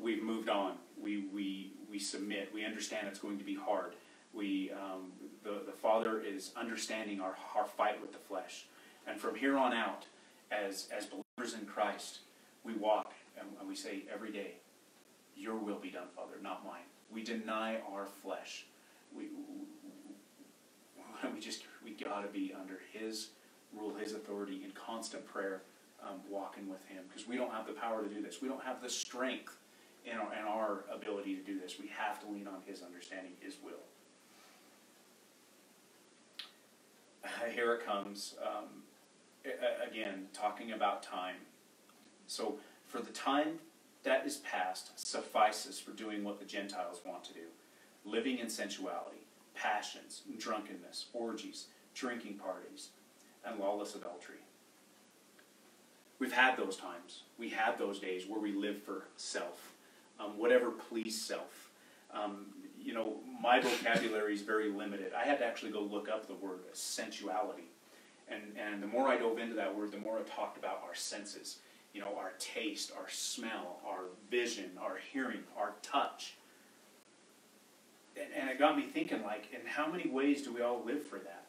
we've 0.00 0.22
moved 0.22 0.48
on. 0.48 0.74
We, 1.00 1.24
we, 1.34 1.72
we 1.90 1.98
submit. 1.98 2.50
We 2.54 2.64
understand 2.64 3.08
it's 3.08 3.18
going 3.18 3.38
to 3.38 3.44
be 3.44 3.56
hard. 3.56 3.94
We, 4.32 4.70
um, 4.70 5.10
the, 5.42 5.62
the 5.66 5.72
Father 5.72 6.20
is 6.20 6.52
understanding 6.56 7.20
our, 7.20 7.34
our 7.56 7.64
fight 7.64 8.00
with 8.00 8.12
the 8.12 8.18
flesh. 8.18 8.66
And 9.08 9.20
from 9.20 9.34
here 9.34 9.56
on 9.56 9.72
out, 9.72 10.06
as, 10.50 10.88
as 10.96 11.06
believers 11.06 11.54
in 11.58 11.66
Christ, 11.66 12.20
we 12.64 12.74
walk 12.74 13.12
and, 13.38 13.68
we 13.68 13.74
say 13.74 14.02
every 14.12 14.32
day, 14.32 14.52
Your 15.36 15.56
will 15.56 15.78
be 15.78 15.90
done, 15.90 16.08
Father, 16.14 16.34
not 16.42 16.64
mine. 16.64 16.86
We 17.12 17.22
deny 17.22 17.80
our 17.92 18.06
flesh. 18.06 18.66
We, 19.16 19.28
we 21.34 21.40
just, 21.40 21.64
we 21.84 21.92
got 21.92 22.22
to 22.22 22.28
be 22.28 22.54
under 22.58 22.80
His 22.92 23.28
rule 23.76 23.94
His 23.94 24.12
authority 24.12 24.62
in 24.64 24.70
constant 24.72 25.26
prayer, 25.26 25.62
um, 26.02 26.20
walking 26.30 26.68
with 26.68 26.84
Him. 26.86 27.04
Because 27.08 27.28
we 27.28 27.36
don't 27.36 27.52
have 27.52 27.66
the 27.66 27.72
power 27.72 28.02
to 28.02 28.08
do 28.08 28.22
this. 28.22 28.40
We 28.40 28.48
don't 28.48 28.62
have 28.64 28.80
the 28.82 28.90
strength 28.90 29.56
in 30.04 30.16
our, 30.18 30.32
in 30.32 30.44
our 30.46 30.84
ability 30.92 31.34
to 31.36 31.42
do 31.42 31.58
this. 31.58 31.78
We 31.80 31.88
have 31.88 32.20
to 32.20 32.30
lean 32.30 32.46
on 32.46 32.62
His 32.66 32.82
understanding, 32.82 33.32
His 33.40 33.56
will. 33.64 33.72
Here 37.52 37.74
it 37.74 37.84
comes. 37.84 38.34
Um, 38.42 38.82
again, 39.86 40.26
talking 40.32 40.72
about 40.72 41.02
time. 41.02 41.36
So, 42.26 42.58
for 42.86 43.00
the 43.00 43.12
time 43.12 43.58
that 44.04 44.24
is 44.24 44.36
past 44.38 44.92
suffices 45.04 45.80
for 45.80 45.90
doing 45.90 46.22
what 46.22 46.38
the 46.38 46.44
Gentiles 46.44 47.00
want 47.04 47.24
to 47.24 47.32
do 47.32 47.40
living 48.04 48.38
in 48.38 48.48
sensuality, 48.48 49.18
passions, 49.54 50.22
drunkenness, 50.38 51.06
orgies, 51.12 51.66
drinking 51.92 52.34
parties, 52.34 52.90
and 53.44 53.58
lawless 53.58 53.96
adultery. 53.96 54.36
We've 56.20 56.32
had 56.32 56.56
those 56.56 56.76
times. 56.76 57.24
We 57.36 57.48
had 57.48 57.78
those 57.78 57.98
days 57.98 58.26
where 58.26 58.40
we 58.40 58.52
live 58.52 58.80
for 58.82 59.08
self, 59.16 59.72
um, 60.20 60.38
whatever 60.38 60.70
please 60.70 61.20
self. 61.20 61.70
Um, 62.14 62.46
you 62.80 62.94
know, 62.94 63.16
my 63.42 63.60
vocabulary 63.60 64.34
is 64.34 64.42
very 64.42 64.70
limited. 64.70 65.12
I 65.12 65.24
had 65.24 65.38
to 65.40 65.44
actually 65.44 65.72
go 65.72 65.80
look 65.80 66.08
up 66.08 66.26
the 66.28 66.34
word 66.34 66.60
sensuality. 66.72 67.68
And, 68.28 68.42
and 68.58 68.82
the 68.82 68.86
more 68.86 69.08
I 69.08 69.16
dove 69.18 69.38
into 69.38 69.54
that 69.54 69.76
word, 69.76 69.92
the 69.92 69.98
more 69.98 70.18
it 70.18 70.26
talked 70.26 70.58
about 70.58 70.82
our 70.86 70.94
senses. 70.94 71.58
You 71.92 72.00
know, 72.02 72.14
our 72.18 72.32
taste, 72.38 72.92
our 72.96 73.08
smell, 73.08 73.80
our 73.86 74.04
vision, 74.30 74.72
our 74.80 74.98
hearing, 75.12 75.40
our 75.56 75.74
touch. 75.82 76.34
And, 78.16 78.26
and 78.38 78.50
it 78.50 78.58
got 78.58 78.76
me 78.76 78.82
thinking, 78.82 79.22
like, 79.22 79.48
in 79.52 79.66
how 79.66 79.90
many 79.90 80.08
ways 80.08 80.42
do 80.42 80.52
we 80.52 80.60
all 80.60 80.82
live 80.84 81.06
for 81.06 81.18
that? 81.20 81.46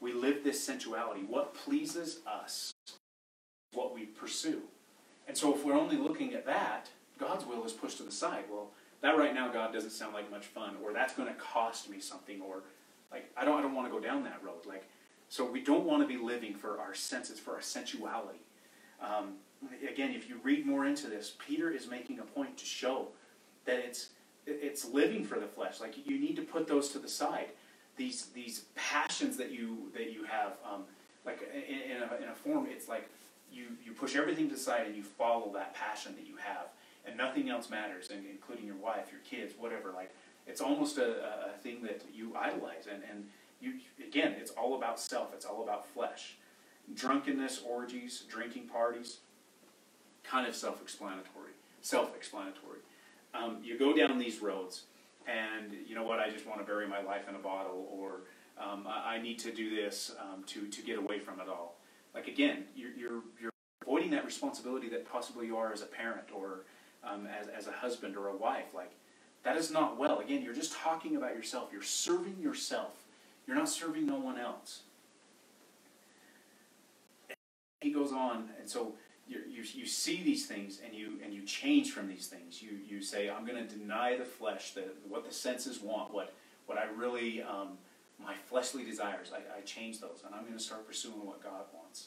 We 0.00 0.12
live 0.12 0.42
this 0.42 0.62
sensuality. 0.62 1.22
What 1.28 1.54
pleases 1.54 2.20
us, 2.26 2.72
what 3.74 3.94
we 3.94 4.06
pursue. 4.06 4.62
And 5.28 5.36
so 5.36 5.54
if 5.54 5.64
we're 5.64 5.78
only 5.78 5.96
looking 5.96 6.32
at 6.32 6.46
that, 6.46 6.88
God's 7.18 7.44
will 7.44 7.64
is 7.64 7.72
pushed 7.72 7.98
to 7.98 8.02
the 8.02 8.10
side. 8.10 8.44
Well, 8.50 8.70
that 9.02 9.18
right 9.18 9.34
now, 9.34 9.52
God 9.52 9.72
doesn't 9.72 9.90
sound 9.90 10.14
like 10.14 10.30
much 10.30 10.46
fun, 10.46 10.76
or 10.82 10.92
that's 10.92 11.14
going 11.14 11.28
to 11.28 11.34
cost 11.34 11.90
me 11.90 12.00
something, 12.00 12.40
or 12.40 12.62
like 13.12 13.30
I 13.36 13.44
don't, 13.44 13.58
I 13.58 13.62
don't 13.62 13.74
want 13.74 13.86
to 13.86 13.92
go 13.92 14.00
down 14.00 14.24
that 14.24 14.42
road. 14.42 14.66
Like, 14.66 14.88
so 15.30 15.50
we 15.50 15.62
don't 15.62 15.84
want 15.84 16.02
to 16.02 16.06
be 16.06 16.22
living 16.22 16.52
for 16.54 16.78
our 16.78 16.94
senses, 16.94 17.40
for 17.40 17.54
our 17.54 17.62
sensuality. 17.62 18.40
Um, 19.00 19.36
again, 19.88 20.10
if 20.10 20.28
you 20.28 20.38
read 20.42 20.66
more 20.66 20.84
into 20.84 21.06
this, 21.06 21.34
Peter 21.38 21.70
is 21.70 21.88
making 21.88 22.18
a 22.18 22.24
point 22.24 22.58
to 22.58 22.66
show 22.66 23.08
that 23.64 23.78
it's 23.78 24.10
it's 24.46 24.84
living 24.84 25.24
for 25.24 25.38
the 25.40 25.46
flesh. 25.46 25.80
Like 25.80 26.06
you 26.06 26.18
need 26.18 26.36
to 26.36 26.42
put 26.42 26.66
those 26.66 26.90
to 26.90 26.98
the 26.98 27.08
side 27.08 27.48
these 28.00 28.26
these 28.34 28.64
passions 28.74 29.36
that 29.36 29.50
you 29.50 29.90
that 29.94 30.10
you 30.10 30.24
have, 30.24 30.52
um, 30.64 30.82
like 31.26 31.40
in, 31.52 31.96
in, 31.96 32.02
a, 32.02 32.22
in 32.22 32.28
a 32.30 32.34
form, 32.34 32.66
it's 32.68 32.88
like 32.88 33.08
you 33.52 33.66
you 33.84 33.92
push 33.92 34.16
everything 34.16 34.48
to 34.48 34.54
the 34.54 34.60
side 34.60 34.86
and 34.86 34.96
you 34.96 35.02
follow 35.02 35.52
that 35.52 35.74
passion 35.74 36.14
that 36.16 36.26
you 36.26 36.36
have, 36.36 36.68
and 37.06 37.16
nothing 37.16 37.50
else 37.50 37.68
matters, 37.68 38.08
including 38.10 38.66
your 38.66 38.76
wife, 38.76 39.08
your 39.12 39.20
kids, 39.20 39.54
whatever. 39.58 39.92
Like 39.94 40.14
it's 40.46 40.62
almost 40.62 40.96
a, 40.96 41.50
a 41.50 41.58
thing 41.62 41.82
that 41.82 42.02
you 42.12 42.34
idolize, 42.34 42.86
and 42.90 43.02
and 43.10 43.28
you 43.60 43.74
again, 44.06 44.34
it's 44.38 44.50
all 44.52 44.76
about 44.76 44.98
self. 44.98 45.32
It's 45.34 45.44
all 45.44 45.62
about 45.62 45.86
flesh. 45.86 46.36
Drunkenness, 46.94 47.62
orgies, 47.68 48.24
drinking 48.28 48.66
parties, 48.66 49.18
kind 50.24 50.46
of 50.46 50.54
self-explanatory. 50.54 51.52
Self-explanatory. 51.82 52.80
Um, 53.32 53.58
you 53.62 53.78
go 53.78 53.94
down 53.94 54.18
these 54.18 54.42
roads, 54.42 54.84
and 55.26 55.72
you 55.86 55.94
know 55.94 56.02
what? 56.02 56.18
I 56.18 56.30
just 56.30 56.46
want 56.46 56.60
to 56.60 56.66
bury 56.66 56.88
my 56.88 57.00
life 57.00 57.28
in 57.28 57.36
a 57.36 57.38
bottle, 57.38 57.88
or 57.92 58.22
um, 58.58 58.86
I, 58.88 59.14
I, 59.14 59.22
need 59.22 59.38
to 59.40 59.52
do 59.52 59.74
this 59.74 60.12
um, 60.20 60.42
to 60.44 60.66
to 60.66 60.82
get 60.82 60.98
away 60.98 61.20
from 61.20 61.40
it 61.40 61.48
all. 61.48 61.76
Like 62.14 62.26
again, 62.26 62.64
you're, 62.74 62.92
you're 62.96 63.22
you're 63.40 63.50
avoiding 63.82 64.10
that 64.10 64.24
responsibility 64.24 64.88
that 64.88 65.10
possibly 65.10 65.46
you 65.46 65.56
are 65.56 65.72
as 65.72 65.82
a 65.82 65.86
parent 65.86 66.26
or 66.34 66.64
um, 67.04 67.26
as 67.26 67.46
as 67.46 67.66
a 67.68 67.72
husband 67.72 68.16
or 68.16 68.28
a 68.28 68.36
wife. 68.36 68.74
Like 68.74 68.92
that 69.44 69.56
is 69.56 69.70
not 69.70 69.96
well. 69.96 70.18
Again, 70.18 70.42
you're 70.42 70.54
just 70.54 70.72
talking 70.72 71.16
about 71.16 71.34
yourself. 71.34 71.68
You're 71.72 71.82
serving 71.82 72.36
yourself. 72.40 73.06
You're 73.50 73.58
not 73.58 73.68
serving 73.68 74.06
no 74.06 74.14
one 74.14 74.38
else. 74.38 74.82
He 77.80 77.90
goes 77.90 78.12
on, 78.12 78.50
and 78.60 78.70
so 78.70 78.92
you, 79.26 79.40
you, 79.50 79.64
you 79.74 79.86
see 79.86 80.22
these 80.22 80.46
things 80.46 80.78
and 80.84 80.94
you 80.94 81.14
and 81.24 81.34
you 81.34 81.42
change 81.42 81.90
from 81.90 82.06
these 82.06 82.28
things. 82.28 82.62
You 82.62 82.78
you 82.88 83.02
say, 83.02 83.28
I'm 83.28 83.44
going 83.44 83.58
to 83.66 83.76
deny 83.76 84.16
the 84.16 84.24
flesh, 84.24 84.70
the 84.74 84.84
what 85.08 85.26
the 85.26 85.34
senses 85.34 85.80
want, 85.80 86.14
what 86.14 86.32
what 86.66 86.78
I 86.78 86.84
really 86.96 87.42
um, 87.42 87.70
my 88.24 88.34
fleshly 88.48 88.84
desires. 88.84 89.32
I, 89.34 89.58
I 89.58 89.62
change 89.62 89.98
those, 89.98 90.22
and 90.24 90.32
I'm 90.32 90.42
going 90.42 90.56
to 90.56 90.62
start 90.62 90.86
pursuing 90.86 91.26
what 91.26 91.42
God 91.42 91.64
wants. 91.74 92.06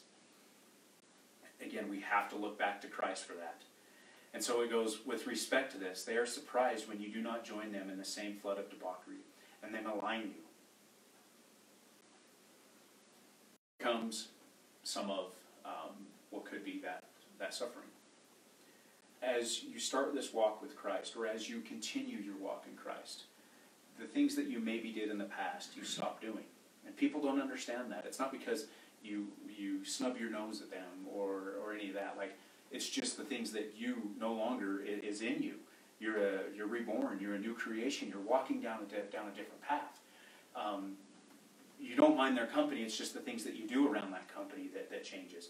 Again, 1.62 1.90
we 1.90 2.00
have 2.00 2.30
to 2.30 2.38
look 2.38 2.58
back 2.58 2.80
to 2.84 2.88
Christ 2.88 3.26
for 3.26 3.34
that. 3.34 3.64
And 4.34 4.42
so 4.42 4.62
it 4.62 4.72
goes 4.72 5.00
with 5.06 5.28
respect 5.28 5.74
to 5.74 5.78
this. 5.78 6.06
They 6.06 6.16
are 6.16 6.26
surprised 6.26 6.88
when 6.88 7.02
you 7.02 7.10
do 7.10 7.22
not 7.22 7.44
join 7.44 7.74
them 7.74 7.90
in 7.90 7.98
the 7.98 8.06
same 8.06 8.38
flood 8.38 8.60
of 8.60 8.70
debauchery, 8.70 9.26
and 9.62 9.76
they 9.76 9.82
malign 9.82 10.22
you. 10.22 10.43
Comes 13.84 14.30
some 14.84 15.10
of 15.12 15.34
um, 15.66 15.92
what 16.30 16.46
could 16.46 16.64
be 16.64 16.80
that 16.86 17.04
that 17.38 17.54
suffering. 17.54 17.88
As 19.22 19.62
you 19.62 19.78
start 19.78 20.16
this 20.16 20.34
walk 20.34 20.62
with 20.62 20.74
Christ, 20.74 21.18
or 21.18 21.28
as 21.28 21.50
you 21.50 21.60
continue 21.60 22.18
your 22.18 22.38
walk 22.38 22.64
in 22.66 22.78
Christ, 22.78 23.24
the 24.00 24.06
things 24.06 24.38
that 24.38 24.46
you 24.48 24.62
maybe 24.62 24.94
did 24.94 25.10
in 25.12 25.18
the 25.18 25.26
past, 25.26 25.76
you 25.76 25.84
stop 25.84 26.22
doing. 26.22 26.46
And 26.86 26.96
people 26.96 27.22
don't 27.22 27.42
understand 27.42 27.92
that. 27.92 28.06
It's 28.06 28.20
not 28.20 28.32
because 28.32 28.68
you 29.04 29.28
you 29.54 29.84
snub 29.84 30.18
your 30.18 30.30
nose 30.30 30.62
at 30.62 30.72
them 30.72 31.06
or, 31.14 31.56
or 31.62 31.74
any 31.74 31.90
of 31.90 31.96
that. 31.96 32.16
Like 32.18 32.38
it's 32.72 32.88
just 32.88 33.18
the 33.18 33.26
things 33.26 33.52
that 33.52 33.74
you 33.78 34.12
no 34.18 34.32
longer 34.32 34.82
is 34.82 35.22
in 35.22 35.44
you. 35.44 35.56
You're 36.00 36.26
a 36.26 36.40
you're 36.56 36.68
reborn. 36.68 37.20
You're 37.20 37.36
a 37.36 37.40
new 37.40 37.54
creation. 37.54 38.08
You're 38.08 38.22
walking 38.22 38.62
down 38.62 38.80
a 38.90 39.12
down 39.12 39.28
a 39.28 39.36
different 39.36 39.62
path. 39.62 40.00
Um, 40.56 40.94
you 41.84 41.96
don't 41.96 42.16
mind 42.16 42.38
their 42.38 42.48
company. 42.48 42.82
It's 42.82 42.98
just 42.98 43.14
the 43.14 43.20
things 43.20 43.44
that 43.44 43.56
you 43.56 43.68
do 43.68 43.88
around 43.88 44.12
that 44.12 44.34
company 44.34 44.70
that, 44.74 44.90
that 44.90 45.04
changes. 45.04 45.50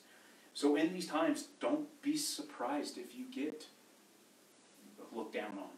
So 0.54 0.76
in 0.76 0.94
these 0.94 1.08
times, 1.08 1.48
don't 1.60 1.88
be 2.02 2.18
surprised 2.18 2.98
if 2.98 3.16
you 3.16 3.26
get 3.32 3.68
looked 5.12 5.34
down 5.34 5.58
on 5.58 5.70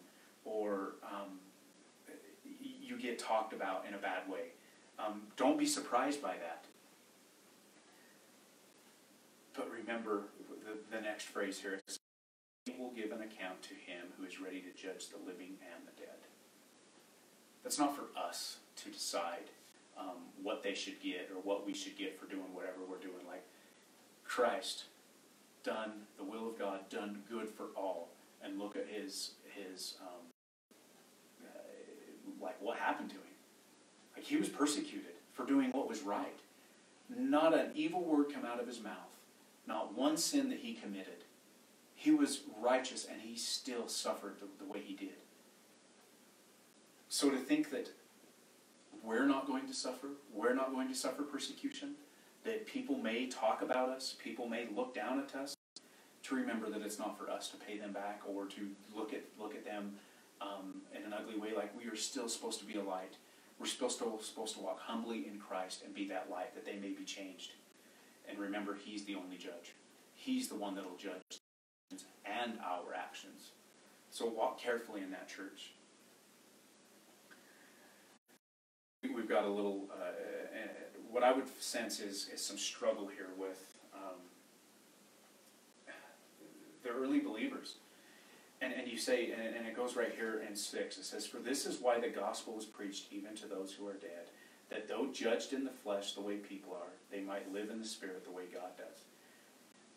or 0.46 0.94
um, 1.04 1.40
you 2.62 2.98
get 2.98 3.20
talked 3.20 3.52
about 3.52 3.86
in 3.88 3.94
a 3.94 3.98
bad 3.98 4.30
way. 4.30 4.54
Um, 4.98 5.24
don't 5.36 5.60
be 5.60 5.66
surprised 5.66 6.22
by 6.22 6.36
that. 6.38 6.66
But 9.54 9.70
remember 9.70 10.24
the, 10.64 10.96
the 10.96 11.02
next 11.02 11.26
phrase 11.26 11.60
here 11.60 11.80
He 12.66 12.76
will 12.78 12.92
give 12.92 13.12
an 13.12 13.22
account 13.22 13.62
to 13.64 13.74
him 13.74 14.08
who 14.18 14.26
is 14.26 14.40
ready 14.40 14.62
to 14.62 14.72
judge 14.72 15.10
the 15.10 15.18
living 15.18 15.56
and 15.74 15.86
the 15.86 16.00
dead. 16.00 16.20
That's 17.64 17.80
not 17.80 17.96
for 17.96 18.06
us 18.18 18.58
to 18.78 18.90
decide 18.90 19.50
um, 19.98 20.18
what 20.42 20.64
they 20.64 20.74
should 20.74 21.02
get 21.02 21.30
or 21.34 21.42
what 21.42 21.66
we 21.66 21.74
should 21.74 21.98
get 21.98 22.20
for 22.20 22.26
doing 22.28 22.54
whatever 22.54 22.78
we're 22.90 22.98
doing. 22.98 23.26
Like, 23.28 23.44
Christ 24.24 24.86
done 25.64 25.92
the 26.18 26.24
will 26.24 26.48
of 26.48 26.60
God, 26.60 26.88
done 26.90 27.24
good 27.30 27.50
for 27.50 27.68
all, 27.76 28.10
and 28.44 28.60
look 28.60 28.76
at 28.76 28.88
his 28.88 29.32
his 29.54 29.96
um, 30.02 30.26
uh, 31.44 32.44
like 32.44 32.62
what 32.62 32.78
happened 32.78 33.10
to 33.10 33.16
him. 33.16 33.22
Like 34.16 34.26
he 34.26 34.38
was 34.38 34.50
persecuted 34.50 35.14
for 35.34 35.46
doing 35.46 35.72
what 35.72 35.90
was 35.90 36.02
right. 36.02 36.40
Not 37.10 37.54
an 37.54 37.72
evil 37.76 38.04
word 38.04 38.34
come 38.34 38.46
out 38.46 38.60
of 38.60 38.68
his 38.68 38.82
mouth. 38.82 38.96
Not 39.68 39.98
one 39.98 40.18
sin 40.18 40.50
that 40.50 40.60
he 40.60 40.74
committed. 40.74 41.24
He 41.96 42.12
was 42.12 42.42
righteous 42.62 43.06
and 43.10 43.22
he 43.22 43.36
still 43.36 43.88
suffered 43.88 44.36
the, 44.40 44.48
the 44.64 44.70
way 44.72 44.80
he 44.80 44.94
did. 44.94 45.16
So 47.10 47.30
to 47.30 47.38
think 47.38 47.72
that 47.72 47.90
we're 49.06 49.26
not 49.26 49.48
going 49.48 49.68
to 49.68 49.74
suffer, 49.74 50.08
we're 50.34 50.54
not 50.54 50.72
going 50.72 50.88
to 50.88 50.96
suffer 50.96 51.24
persecution, 51.24 51.96
that 52.44 52.66
people 52.66 52.98
may 52.98 53.28
talk 53.28 53.62
about 53.62 53.90
us, 53.90 54.16
people 54.24 54.48
may 54.48 54.68
look 54.76 54.94
down 54.94 55.20
at 55.20 55.36
us, 55.36 55.56
to 56.24 56.36
remember 56.36 56.70
that 56.70 56.82
it's 56.82 56.98
not 56.98 57.18
for 57.18 57.30
us 57.30 57.50
to 57.50 57.58
pay 57.58 57.78
them 57.78 57.92
back 57.94 58.22
or 58.28 58.46
to 58.46 58.68
look 58.96 59.14
at 59.14 59.24
look 59.40 59.54
at 59.54 59.64
them 59.64 59.94
um, 60.42 60.82
in 60.96 61.04
an 61.04 61.14
ugly 61.14 61.38
way. 61.38 61.56
Like 61.56 61.72
we 61.78 61.90
are 61.90 61.96
still 61.96 62.28
supposed 62.28 62.60
to 62.60 62.66
be 62.66 62.76
a 62.76 62.84
light. 62.84 63.14
We're 63.60 63.68
supposed 63.68 64.00
to 64.00 64.18
supposed 64.22 64.56
to 64.56 64.62
walk 64.62 64.80
humbly 64.80 65.28
in 65.32 65.40
Christ 65.40 65.84
and 65.86 65.94
be 65.94 66.08
that 66.10 66.30
light 66.32 66.56
that 66.56 66.66
they 66.66 66.78
may 66.78 66.90
be 66.90 67.06
changed. 67.06 67.52
And 68.28 68.40
remember, 68.40 68.76
He's 68.76 69.06
the 69.06 69.16
only 69.16 69.38
judge. 69.38 69.76
He's 70.16 70.48
the 70.48 70.56
one 70.56 70.74
that 70.76 70.84
will 70.84 70.98
judge 70.98 71.40
and 72.26 72.58
our 72.60 72.94
actions. 72.96 73.52
So 74.10 74.26
walk 74.28 74.60
carefully 74.60 75.02
in 75.02 75.12
that 75.12 75.28
church. 75.28 75.74
We've 79.14 79.30
got 79.30 79.46
a 79.46 79.50
little. 79.50 79.90
Uh, 79.92 80.12
what 81.16 81.24
I 81.24 81.32
would 81.32 81.48
sense 81.62 82.02
is, 82.02 82.28
is 82.34 82.44
some 82.44 82.58
struggle 82.58 83.08
here 83.08 83.30
with 83.38 83.80
um, 83.94 84.20
the 86.84 86.90
early 86.90 87.20
believers. 87.20 87.76
And, 88.62 88.74
and 88.74 88.86
you 88.86 88.98
say, 88.98 89.32
and, 89.32 89.56
and 89.56 89.66
it 89.66 89.78
goes 89.78 89.96
right 89.96 90.14
here 90.14 90.44
in 90.46 90.58
6, 90.58 90.98
it 90.98 91.06
says, 91.06 91.26
For 91.26 91.38
this 91.38 91.66
is 91.66 91.80
why 91.80 92.02
the 92.02 92.10
gospel 92.10 92.56
was 92.56 92.66
preached 92.66 93.06
even 93.12 93.34
to 93.36 93.48
those 93.48 93.72
who 93.74 93.88
are 93.88 93.94
dead, 93.94 94.28
that 94.70 94.90
though 94.90 95.08
judged 95.14 95.54
in 95.54 95.64
the 95.64 95.72
flesh 95.72 96.14
the 96.14 96.22
way 96.22 96.36
people 96.36 96.74
are, 96.74 96.92
they 97.12 97.22
might 97.22 97.52
live 97.54 97.70
in 97.70 97.80
the 97.80 97.88
spirit 97.88 98.26
the 98.26 98.32
way 98.32 98.44
God 98.54 98.76
does. 98.78 99.04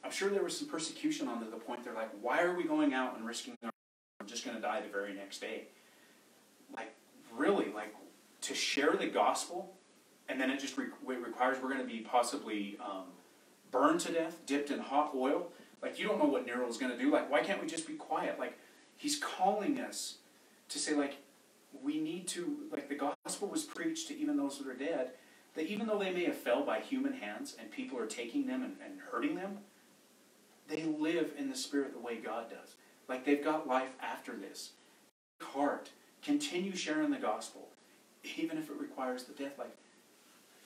I'm 0.05 0.13
sure 0.13 0.31
there 0.31 0.45
was 0.45 0.57
some 0.57 0.69
persecution 0.69 1.27
on 1.27 1.41
the 1.41 1.47
point 1.57 1.85
they're 1.85 1.95
like, 1.95 2.11
why 2.21 2.43
are 2.43 2.55
we 2.55 2.63
going 2.63 2.95
out 2.95 3.17
and 3.17 3.27
risking 3.27 3.57
our 3.65 3.71
I'm 4.21 4.29
just 4.29 4.45
going 4.45 4.57
to 4.57 4.63
die 4.63 4.81
the 4.81 4.89
very 4.89 5.15
next 5.15 5.41
day? 5.41 5.65
Like, 6.77 6.95
really, 7.37 7.73
like, 7.75 7.95
to 8.49 8.55
share 8.55 8.93
the 8.93 9.07
gospel 9.07 9.75
and 10.29 10.41
then 10.41 10.51
it 10.51 10.61
just 10.61 10.77
re- 10.77 10.87
it 10.87 11.27
requires 11.27 11.59
we're 11.63 11.69
going 11.69 11.81
to 11.81 11.87
be 11.87 12.01
possibly 12.01 12.77
um, 12.85 13.05
burned 13.71 14.01
to 14.01 14.13
death, 14.13 14.45
dipped 14.47 14.71
in 14.71 14.79
hot 14.79 15.13
oil. 15.15 15.49
Like 15.83 15.99
you 15.99 16.07
don't 16.07 16.19
know 16.19 16.27
what 16.27 16.47
Nero 16.47 16.67
is 16.69 16.77
going 16.77 16.93
to 16.93 16.99
do. 16.99 17.11
Like 17.11 17.31
why 17.31 17.43
can't 17.43 17.61
we 17.61 17.67
just 17.67 17.87
be 17.87 17.95
quiet? 17.95 18.39
Like 18.39 18.59
he's 18.97 19.19
calling 19.19 19.81
us 19.81 20.17
to 20.69 20.79
say 20.79 20.95
like 20.95 21.19
we 21.83 22.01
need 22.01 22.27
to 22.29 22.57
like 22.71 22.89
the 22.89 22.95
gospel 23.25 23.49
was 23.49 23.65
preached 23.65 24.09
to 24.09 24.19
even 24.19 24.37
those 24.37 24.59
that 24.59 24.67
are 24.67 24.75
dead. 24.75 25.11
That 25.55 25.67
even 25.67 25.87
though 25.87 25.99
they 25.99 26.13
may 26.13 26.25
have 26.25 26.37
fell 26.37 26.63
by 26.63 26.81
human 26.81 27.15
hands 27.15 27.57
and 27.59 27.71
people 27.71 27.99
are 27.99 28.07
taking 28.07 28.47
them 28.47 28.63
and, 28.63 28.77
and 28.85 29.01
hurting 29.11 29.35
them, 29.35 29.59
they 30.69 30.85
live 30.85 31.33
in 31.39 31.49
the 31.49 31.57
spirit 31.57 31.93
the 31.93 31.99
way 31.99 32.17
God 32.17 32.51
does. 32.51 32.77
Like 33.09 33.25
they've 33.25 33.43
got 33.43 33.67
life 33.67 33.91
after 34.01 34.37
this. 34.37 34.73
Heart, 35.41 35.91
continue 36.23 36.77
sharing 36.77 37.11
the 37.11 37.19
gospel, 37.19 37.69
even 38.37 38.59
if 38.59 38.71
it 38.71 38.77
requires 38.79 39.25
the 39.25 39.33
death. 39.33 39.59
Like 39.59 39.75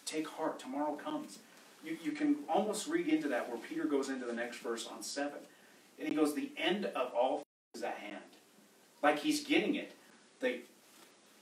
take 0.05 0.29
heart, 0.29 0.59
tomorrow 0.59 0.95
comes. 0.95 1.39
You, 1.85 1.97
you 2.03 2.13
can 2.13 2.37
almost 2.49 2.87
read 2.87 3.09
into 3.09 3.29
that 3.29 3.49
where 3.49 3.59
Peter 3.59 3.85
goes 3.85 4.09
into 4.09 4.27
the 4.27 4.33
next 4.33 4.59
verse 4.59 4.87
on 4.87 5.03
7. 5.03 5.33
And 5.99 6.09
he 6.09 6.15
goes, 6.15 6.35
The 6.35 6.51
end 6.57 6.87
of 6.87 7.13
all 7.15 7.37
things 7.37 7.45
is 7.77 7.83
at 7.83 7.97
hand. 7.97 8.23
Like 9.03 9.19
he's 9.19 9.45
getting 9.45 9.75
it. 9.75 9.93
They, 10.41 10.61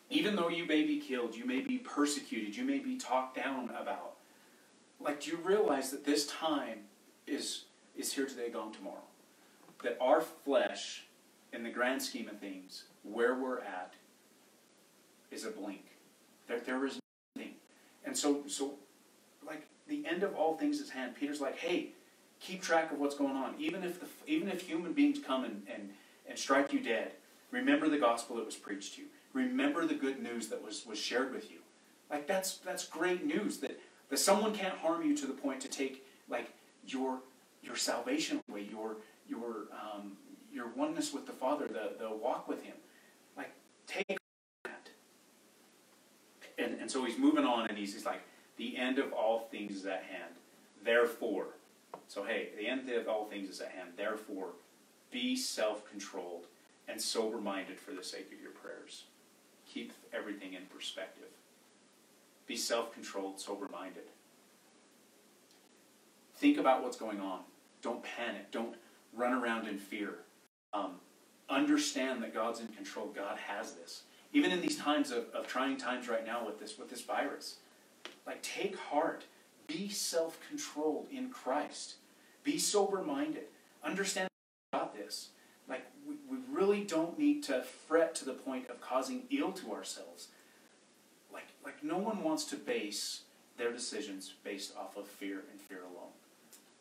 even 0.09 0.37
though 0.37 0.49
you 0.49 0.66
may 0.66 0.83
be 0.85 0.99
killed, 0.99 1.35
you 1.37 1.44
may 1.44 1.61
be 1.61 1.79
persecuted, 1.79 2.57
you 2.57 2.64
may 2.64 2.79
be 2.79 2.96
talked 2.96 3.37
down 3.37 3.70
about, 3.70 4.16
like, 4.99 5.23
do 5.23 5.31
you 5.31 5.38
realize 5.38 5.90
that 5.90 6.05
this 6.05 6.27
time 6.27 6.81
is, 7.27 7.64
is 7.96 8.12
here 8.12 8.27
today, 8.27 8.51
gone 8.51 8.73
tomorrow? 8.73 8.96
That 9.83 9.96
our 10.01 10.20
flesh, 10.20 11.05
in 11.53 11.62
the 11.62 11.70
grand 11.70 12.03
scheme 12.03 12.29
of 12.29 12.38
things, 12.38 12.85
where 13.03 13.35
we're 13.35 13.61
at, 13.61 13.94
is 15.31 15.44
a 15.44 15.51
blink. 15.51 15.89
There, 16.50 16.58
there 16.60 16.84
is 16.84 16.98
nothing. 17.36 17.54
and 18.04 18.16
so, 18.16 18.42
so 18.48 18.74
like 19.46 19.66
the 19.88 20.04
end 20.04 20.22
of 20.24 20.34
all 20.34 20.56
things 20.56 20.80
is 20.80 20.90
hand. 20.90 21.14
Peter's 21.18 21.40
like, 21.40 21.56
hey, 21.56 21.90
keep 22.40 22.60
track 22.60 22.90
of 22.90 22.98
what's 22.98 23.14
going 23.14 23.36
on. 23.36 23.54
Even 23.58 23.84
if 23.84 24.00
the, 24.00 24.06
even 24.26 24.48
if 24.48 24.62
human 24.62 24.92
beings 24.92 25.18
come 25.24 25.44
and, 25.44 25.62
and, 25.72 25.90
and 26.28 26.36
strike 26.36 26.72
you 26.72 26.80
dead, 26.80 27.12
remember 27.52 27.88
the 27.88 27.98
gospel 27.98 28.36
that 28.36 28.46
was 28.46 28.56
preached 28.56 28.96
to 28.96 29.02
you. 29.02 29.06
Remember 29.32 29.86
the 29.86 29.94
good 29.94 30.20
news 30.20 30.48
that 30.48 30.62
was, 30.62 30.84
was 30.86 30.98
shared 30.98 31.32
with 31.32 31.50
you. 31.50 31.58
Like 32.10 32.26
that's 32.26 32.56
that's 32.58 32.84
great 32.84 33.24
news 33.24 33.58
that, 33.58 33.78
that 34.08 34.18
someone 34.18 34.52
can't 34.52 34.74
harm 34.74 35.06
you 35.06 35.16
to 35.16 35.26
the 35.26 35.32
point 35.32 35.60
to 35.60 35.68
take 35.68 36.04
like 36.28 36.52
your 36.84 37.20
your 37.62 37.76
salvation 37.76 38.40
away, 38.50 38.66
your 38.68 38.96
your 39.28 39.68
um, 39.72 40.16
your 40.52 40.66
oneness 40.74 41.12
with 41.12 41.26
the 41.26 41.32
Father, 41.32 41.68
the, 41.68 41.92
the 42.00 42.10
walk 42.10 42.48
with 42.48 42.64
Him. 42.64 42.74
Like 43.36 43.52
take 43.86 44.18
that. 44.64 44.88
And 46.58 46.80
and 46.80 46.90
so 46.90 47.00
he's 47.11 47.18
moving 47.20 47.44
on 47.44 47.66
and 47.66 47.77
he's, 47.77 47.94
he's 47.94 48.07
like, 48.07 48.23
the 48.57 48.77
end 48.77 48.99
of 48.99 49.12
all 49.12 49.49
things 49.51 49.77
is 49.77 49.87
at 49.87 50.05
hand. 50.05 50.35
Therefore, 50.85 51.49
so 52.09 52.25
hey, 52.25 52.51
the 52.57 52.66
end 52.66 52.88
of 52.90 53.09
all 53.09 53.27
things 53.27 53.49
is 53.49 53.61
at 53.61 53.70
hand. 53.70 53.90
Therefore, 53.96 54.49
be 55.11 55.37
self-controlled 55.37 56.46
and 56.88 57.01
sober-minded 57.01 57.79
for 57.79 57.92
the 57.92 58.03
sake 58.03 58.31
of 58.33 58.40
your 58.40 58.53
prayers. 58.53 59.05
Keep 59.73 59.92
everything 60.12 60.55
in 60.55 60.62
perspective. 60.66 61.29
Be 62.46 62.57
self 62.57 62.92
controlled, 62.92 63.38
sober 63.38 63.68
minded. 63.70 64.05
Think 66.37 66.59
about 66.59 66.83
what's 66.83 66.96
going 66.96 67.20
on. 67.20 67.40
Don't 67.83 68.03
panic. 68.03 68.51
Don't 68.51 68.75
run 69.14 69.33
around 69.33 69.68
in 69.68 69.79
fear. 69.79 70.14
Um, 70.73 70.94
understand 71.49 72.23
that 72.23 72.35
God's 72.35 72.61
in 72.61 72.68
control. 72.68 73.07
God 73.14 73.38
has 73.38 73.73
this. 73.73 74.03
Even 74.32 74.52
in 74.52 74.60
these 74.60 74.76
times 74.76 75.10
of, 75.10 75.28
of 75.34 75.46
trying 75.46 75.76
times 75.76 76.08
right 76.08 76.24
now 76.24 76.44
with 76.44 76.60
this 76.60 76.78
with 76.78 76.90
this 76.90 77.02
virus, 77.02 77.56
like 78.26 78.42
take 78.42 78.76
heart. 78.76 79.24
Be 79.66 79.88
self 79.88 80.38
controlled 80.48 81.06
in 81.12 81.30
Christ. 81.30 81.94
Be 82.42 82.58
sober 82.58 83.02
minded. 83.02 83.44
Understand 83.84 84.28
about 84.72 84.96
this. 84.96 85.28
Like 85.68 85.86
we, 86.08 86.16
we 86.28 86.38
really 86.50 86.82
don't 86.82 87.16
need 87.16 87.44
to 87.44 87.62
fret 87.62 88.16
to 88.16 88.24
the 88.24 88.32
point 88.32 88.68
of 88.68 88.80
causing 88.80 89.22
ill 89.30 89.52
to 89.52 89.72
ourselves 89.72 90.28
like 91.32 91.48
like 91.64 91.82
no 91.82 91.98
one 91.98 92.22
wants 92.22 92.44
to 92.46 92.56
base 92.56 93.22
their 93.56 93.72
decisions 93.72 94.34
based 94.44 94.76
off 94.76 94.96
of 94.96 95.06
fear 95.06 95.42
and 95.50 95.60
fear 95.60 95.80
alone. 95.80 96.10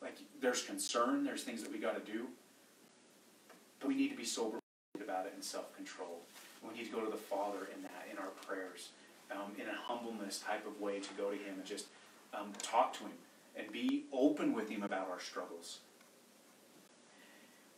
Like 0.00 0.16
there's 0.40 0.62
concern, 0.62 1.24
there's 1.24 1.42
things 1.42 1.62
that 1.62 1.72
we 1.72 1.78
got 1.78 2.04
to 2.04 2.12
do, 2.12 2.26
but 3.78 3.88
we 3.88 3.94
need 3.94 4.08
to 4.10 4.16
be 4.16 4.24
sober 4.24 4.58
about 5.02 5.26
it 5.26 5.32
and 5.34 5.44
self-controlled. 5.44 6.20
We 6.66 6.74
need 6.74 6.86
to 6.86 6.92
go 6.92 7.00
to 7.04 7.10
the 7.10 7.16
Father 7.16 7.68
in 7.74 7.82
that 7.82 8.06
in 8.10 8.18
our 8.18 8.30
prayers, 8.46 8.90
um, 9.30 9.52
in 9.58 9.68
a 9.68 9.74
humbleness 9.74 10.38
type 10.38 10.66
of 10.66 10.80
way 10.80 11.00
to 11.00 11.08
go 11.14 11.30
to 11.30 11.36
Him 11.36 11.54
and 11.56 11.64
just 11.64 11.86
um, 12.34 12.52
talk 12.62 12.92
to 12.94 13.04
Him 13.04 13.12
and 13.56 13.72
be 13.72 14.04
open 14.12 14.54
with 14.54 14.68
Him 14.68 14.82
about 14.82 15.08
our 15.10 15.20
struggles. 15.20 15.80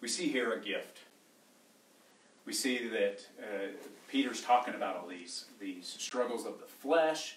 We 0.00 0.08
see 0.08 0.28
here 0.28 0.52
a 0.52 0.60
gift 0.60 1.00
we 2.44 2.52
see 2.52 2.88
that 2.88 3.24
uh, 3.40 3.68
Peter's 4.08 4.42
talking 4.42 4.74
about 4.74 4.96
all 4.96 5.06
these 5.06 5.46
these 5.60 5.86
struggles 5.86 6.44
of 6.44 6.58
the 6.58 6.66
flesh, 6.66 7.36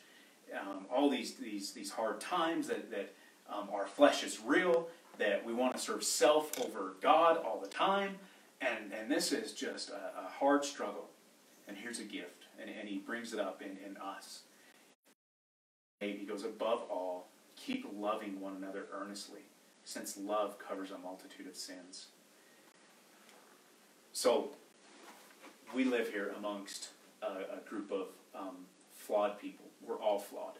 um, 0.59 0.85
all 0.93 1.09
these 1.09 1.35
these 1.35 1.71
these 1.71 1.91
hard 1.91 2.19
times 2.19 2.67
that 2.67 2.89
that 2.91 3.13
um, 3.49 3.69
our 3.71 3.85
flesh 3.85 4.23
is 4.23 4.39
real, 4.43 4.87
that 5.17 5.45
we 5.45 5.53
want 5.53 5.75
to 5.75 5.81
serve 5.81 6.03
self 6.03 6.59
over 6.59 6.95
God 7.01 7.37
all 7.37 7.59
the 7.59 7.67
time, 7.67 8.15
and 8.61 8.91
and 8.93 9.11
this 9.11 9.31
is 9.31 9.51
just 9.53 9.89
a, 9.89 10.25
a 10.25 10.29
hard 10.39 10.65
struggle. 10.65 11.09
And 11.67 11.75
here's 11.77 11.99
a 11.99 12.03
gift, 12.03 12.45
and, 12.61 12.69
and 12.69 12.87
he 12.87 12.97
brings 12.97 13.33
it 13.33 13.39
up 13.39 13.61
in, 13.61 13.77
in 13.85 13.97
us. 13.97 14.41
He 15.99 16.25
goes 16.25 16.43
above 16.43 16.83
all, 16.89 17.27
keep 17.55 17.87
loving 17.97 18.39
one 18.39 18.55
another 18.55 18.85
earnestly, 18.93 19.41
since 19.83 20.17
love 20.17 20.59
covers 20.59 20.91
a 20.91 20.97
multitude 20.97 21.47
of 21.47 21.55
sins. 21.55 22.07
So 24.13 24.49
we 25.73 25.83
live 25.83 26.09
here 26.09 26.33
amongst 26.37 26.89
a, 27.21 27.57
a 27.57 27.69
group 27.69 27.91
of 27.91 28.07
um, 28.33 28.57
flawed 28.93 29.39
people. 29.39 29.65
We're 29.85 29.99
all 29.99 30.19
flawed. 30.19 30.53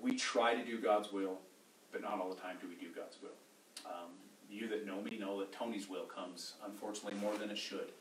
We 0.00 0.16
try 0.16 0.54
to 0.54 0.64
do 0.64 0.78
God's 0.78 1.12
will, 1.12 1.38
but 1.92 2.02
not 2.02 2.20
all 2.20 2.28
the 2.28 2.40
time 2.40 2.56
do 2.60 2.68
we 2.68 2.74
do 2.74 2.92
God's 2.94 3.16
will. 3.22 3.30
Um, 3.86 4.10
you 4.52 4.68
that 4.68 4.86
know 4.86 5.00
me 5.00 5.18
know 5.18 5.40
that 5.40 5.52
Tony's 5.52 5.88
will 5.88 6.04
comes, 6.04 6.54
unfortunately, 6.64 7.18
more 7.20 7.36
than 7.36 7.50
it 7.50 7.58
should. 7.58 7.92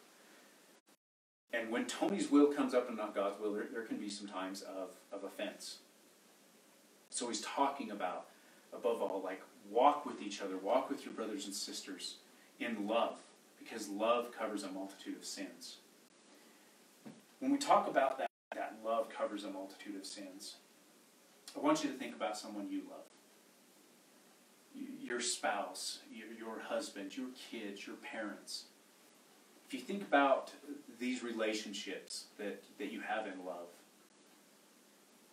And 1.53 1.69
when 1.69 1.85
Tony's 1.85 2.31
will 2.31 2.47
comes 2.53 2.73
up 2.73 2.87
and 2.87 2.97
not 2.97 3.15
God's 3.15 3.39
will, 3.39 3.53
there, 3.53 3.67
there 3.71 3.83
can 3.83 3.97
be 3.97 4.09
some 4.09 4.27
times 4.27 4.61
of, 4.61 4.91
of 5.11 5.23
offense. 5.23 5.77
So 7.09 7.27
he's 7.27 7.41
talking 7.41 7.91
about, 7.91 8.27
above 8.73 9.01
all, 9.01 9.21
like 9.23 9.41
walk 9.69 10.05
with 10.05 10.21
each 10.21 10.41
other, 10.41 10.57
walk 10.57 10.89
with 10.89 11.05
your 11.05 11.13
brothers 11.13 11.45
and 11.45 11.53
sisters 11.53 12.15
in 12.59 12.87
love 12.87 13.17
because 13.59 13.89
love 13.89 14.31
covers 14.31 14.63
a 14.63 14.69
multitude 14.69 15.17
of 15.17 15.25
sins. 15.25 15.77
When 17.39 17.51
we 17.51 17.57
talk 17.57 17.87
about 17.87 18.17
that, 18.17 18.29
that 18.55 18.77
love 18.83 19.09
covers 19.09 19.43
a 19.43 19.49
multitude 19.49 19.95
of 19.95 20.05
sins, 20.05 20.55
I 21.55 21.59
want 21.59 21.83
you 21.83 21.91
to 21.91 21.97
think 21.97 22.15
about 22.15 22.37
someone 22.37 22.69
you 22.69 22.83
love. 22.89 23.10
Your 25.11 25.19
spouse, 25.19 25.99
your, 26.09 26.27
your 26.39 26.61
husband, 26.61 27.17
your 27.17 27.27
kids, 27.51 27.85
your 27.85 27.97
parents. 27.97 28.63
If 29.67 29.73
you 29.73 29.81
think 29.81 30.03
about 30.03 30.51
these 31.01 31.21
relationships 31.21 32.27
that, 32.37 32.63
that 32.79 32.93
you 32.93 33.01
have 33.01 33.27
in 33.27 33.45
love, 33.45 33.67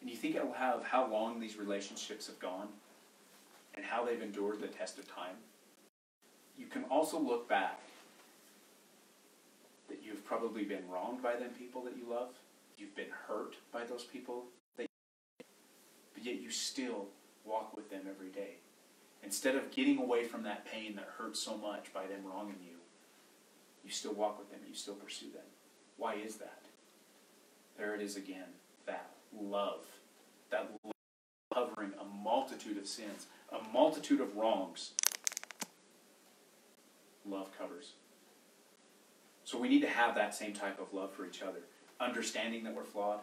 and 0.01 0.11
you 0.11 0.17
think 0.17 0.35
of 0.35 0.53
how 0.57 1.09
long 1.09 1.39
these 1.39 1.57
relationships 1.57 2.27
have 2.27 2.41
gone 2.41 2.67
and 3.77 3.85
how 3.85 4.05
they've 4.05 4.21
endured 4.21 4.61
the 4.61 4.67
test 4.67 4.99
of 4.99 5.07
time, 5.07 5.37
you 6.59 6.67
can 6.67 6.83
also 6.91 7.17
look 7.17 7.49
back 7.49 7.79
that 9.89 10.01
you've 10.05 10.25
probably 10.25 10.65
been 10.65 10.89
wronged 10.91 11.23
by 11.23 11.37
them 11.37 11.51
people 11.57 11.85
that 11.85 11.97
you 11.97 12.11
love. 12.11 12.31
You've 12.77 12.97
been 12.97 13.13
hurt 13.29 13.55
by 13.73 13.85
those 13.85 14.03
people 14.03 14.47
that 14.77 14.89
you 15.39 15.47
but 16.15 16.25
yet 16.25 16.41
you 16.41 16.51
still 16.51 17.07
walk 17.45 17.77
with 17.77 17.89
them 17.91 18.03
every 18.11 18.31
day. 18.31 18.57
Instead 19.23 19.57
of 19.57 19.71
getting 19.71 19.99
away 19.99 20.25
from 20.25 20.43
that 20.43 20.65
pain 20.65 20.95
that 20.97 21.09
hurts 21.19 21.41
so 21.41 21.57
much 21.57 21.93
by 21.93 22.07
them 22.07 22.21
wronging 22.25 22.59
you, 22.63 22.77
you 23.85 23.91
still 23.91 24.15
walk 24.15 24.39
with 24.39 24.51
them, 24.51 24.61
you 24.69 24.75
still 24.75 24.95
pursue 24.95 25.31
them. 25.31 25.43
Why 25.97 26.15
is 26.15 26.37
that? 26.37 26.63
There 27.77 27.95
it 27.95 28.01
is 28.01 28.17
again, 28.17 28.49
that 28.87 29.11
love. 29.39 29.85
That 30.51 30.71
love 30.85 30.93
covering 31.53 31.93
a 32.01 32.05
multitude 32.05 32.79
of 32.79 32.87
sins, 32.87 33.27
a 33.51 33.67
multitude 33.73 34.21
of 34.21 34.37
wrongs. 34.37 34.93
Love 37.27 37.57
covers. 37.57 37.93
So 39.45 39.59
we 39.59 39.69
need 39.69 39.81
to 39.81 39.89
have 39.89 40.15
that 40.15 40.35
same 40.35 40.53
type 40.53 40.81
of 40.81 40.93
love 40.93 41.13
for 41.13 41.27
each 41.27 41.43
other. 41.43 41.61
Understanding 42.01 42.65
that 42.65 42.75
we're 42.75 42.85
flawed, 42.85 43.21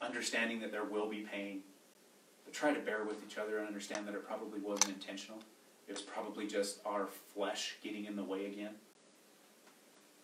understanding 0.00 0.60
that 0.60 0.72
there 0.72 0.84
will 0.84 1.08
be 1.08 1.20
pain, 1.20 1.60
but 2.46 2.54
try 2.54 2.72
to 2.72 2.80
bear 2.80 3.04
with 3.04 3.22
each 3.26 3.36
other 3.36 3.58
and 3.58 3.66
understand 3.66 4.08
that 4.08 4.14
it 4.14 4.26
probably 4.26 4.60
wasn't 4.60 4.88
intentional. 4.88 5.40
It 5.86 5.92
was 5.92 6.00
probably 6.00 6.46
just 6.46 6.80
our 6.86 7.08
flesh 7.34 7.76
getting 7.82 8.06
in 8.06 8.16
the 8.16 8.24
way 8.24 8.46
again. 8.46 8.72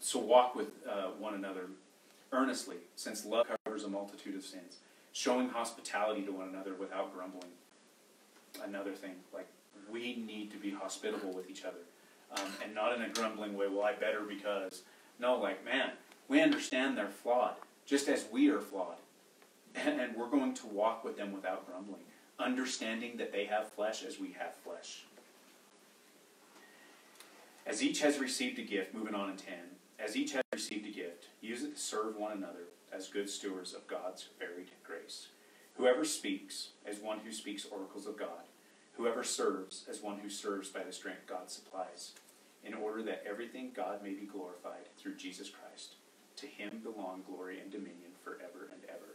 So 0.01 0.19
walk 0.19 0.55
with 0.55 0.69
uh, 0.89 1.09
one 1.19 1.35
another 1.35 1.67
earnestly, 2.33 2.77
since 2.97 3.27
love 3.27 3.47
covers 3.65 3.85
a 3.85 3.89
multitude 3.89 4.35
of 4.35 4.45
sins. 4.45 4.79
Showing 5.13 5.51
hospitality 5.51 6.23
to 6.23 6.33
one 6.33 6.49
another 6.49 6.73
without 6.75 7.15
grumbling. 7.15 7.51
Another 8.65 8.93
thing, 8.93 9.13
like 9.35 9.47
we 9.91 10.17
need 10.17 10.51
to 10.53 10.57
be 10.57 10.71
hospitable 10.71 11.33
with 11.33 11.51
each 11.51 11.65
other, 11.65 11.79
um, 12.37 12.51
and 12.65 12.75
not 12.75 12.97
in 12.97 13.03
a 13.03 13.09
grumbling 13.11 13.57
way. 13.57 13.67
Well, 13.69 13.85
I 13.85 13.93
better 13.93 14.23
because 14.23 14.83
no, 15.19 15.37
like, 15.37 15.65
man, 15.65 15.91
we 16.29 16.41
understand 16.41 16.97
they're 16.97 17.09
flawed, 17.09 17.55
just 17.87 18.09
as 18.09 18.27
we 18.31 18.51
are 18.51 18.61
flawed. 18.61 18.97
And, 19.75 20.01
and 20.01 20.17
we're 20.17 20.29
going 20.29 20.55
to 20.55 20.67
walk 20.67 21.05
with 21.05 21.17
them 21.17 21.33
without 21.33 21.67
grumbling, 21.67 22.03
understanding 22.43 23.17
that 23.17 23.33
they 23.33 23.45
have 23.47 23.73
flesh 23.73 24.05
as 24.05 24.19
we 24.19 24.33
have 24.39 24.55
flesh. 24.55 25.05
As 27.67 27.83
each 27.83 28.01
has 28.01 28.19
received 28.19 28.59
a 28.59 28.63
gift, 28.63 28.93
moving 28.93 29.15
on 29.15 29.31
in 29.31 29.37
10, 29.37 29.55
as 29.99 30.17
each 30.17 30.33
has 30.33 30.43
received 30.53 30.87
a 30.87 30.91
gift, 30.91 31.29
use 31.41 31.63
it 31.63 31.77
to 31.77 31.81
serve 31.81 32.17
one 32.17 32.33
another 32.33 32.67
as 32.93 33.09
good 33.09 33.31
stewards 33.31 33.73
of 33.73 33.87
God's 33.87 34.29
varied 34.39 34.71
grace. 34.85 35.29
Whoever 35.77 36.05
speaks, 36.05 36.71
as 36.85 36.99
one 36.99 37.21
who 37.21 37.33
speaks 37.33 37.67
oracles 37.67 38.07
of 38.07 38.19
God. 38.19 38.47
Whoever 38.95 39.25
serves, 39.25 39.85
as 39.89 40.03
one 40.03 40.19
who 40.19 40.29
serves 40.29 40.69
by 40.69 40.83
the 40.83 40.93
strength 40.93 41.27
God 41.27 41.51
supplies 41.51 42.13
in 42.65 42.75
order 42.75 43.03
that 43.03 43.25
everything 43.29 43.71
God 43.75 44.03
may 44.03 44.13
be 44.13 44.27
glorified 44.27 44.87
through 44.99 45.17
Jesus 45.17 45.51
Christ. 45.51 45.95
To 46.37 46.47
him 46.47 46.81
belong 46.83 47.23
glory 47.27 47.59
and 47.61 47.71
dominion 47.71 48.13
forever 48.23 48.69
and 48.73 48.83
ever. 48.89 49.12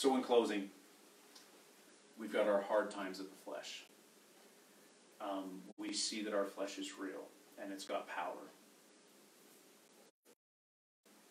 So, 0.00 0.16
in 0.16 0.22
closing, 0.22 0.70
we've 2.18 2.32
got 2.32 2.48
our 2.48 2.62
hard 2.62 2.90
times 2.90 3.20
of 3.20 3.26
the 3.26 3.36
flesh. 3.44 3.84
Um, 5.20 5.60
we 5.76 5.92
see 5.92 6.22
that 6.22 6.32
our 6.32 6.46
flesh 6.46 6.78
is 6.78 6.98
real 6.98 7.24
and 7.62 7.70
it's 7.70 7.84
got 7.84 8.08
power. 8.08 8.48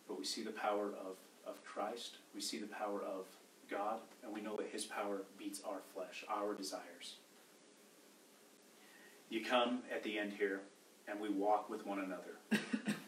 But 0.07 0.19
we 0.19 0.23
see 0.23 0.43
the 0.43 0.51
power 0.51 0.89
of, 0.89 1.15
of 1.47 1.65
Christ, 1.65 2.17
we 2.35 2.41
see 2.41 2.59
the 2.59 2.67
power 2.67 3.01
of 3.01 3.25
God, 3.71 4.01
and 4.23 4.31
we 4.31 4.39
know 4.39 4.55
that 4.57 4.67
his 4.71 4.85
power 4.85 5.23
beats 5.39 5.61
our 5.67 5.79
flesh, 5.91 6.23
our 6.29 6.53
desires. 6.53 7.15
You 9.31 9.43
come 9.43 9.79
at 9.91 10.03
the 10.03 10.19
end 10.19 10.33
here, 10.37 10.61
and 11.07 11.19
we 11.19 11.29
walk 11.29 11.71
with 11.71 11.87
one 11.87 12.01
another. 12.01 12.37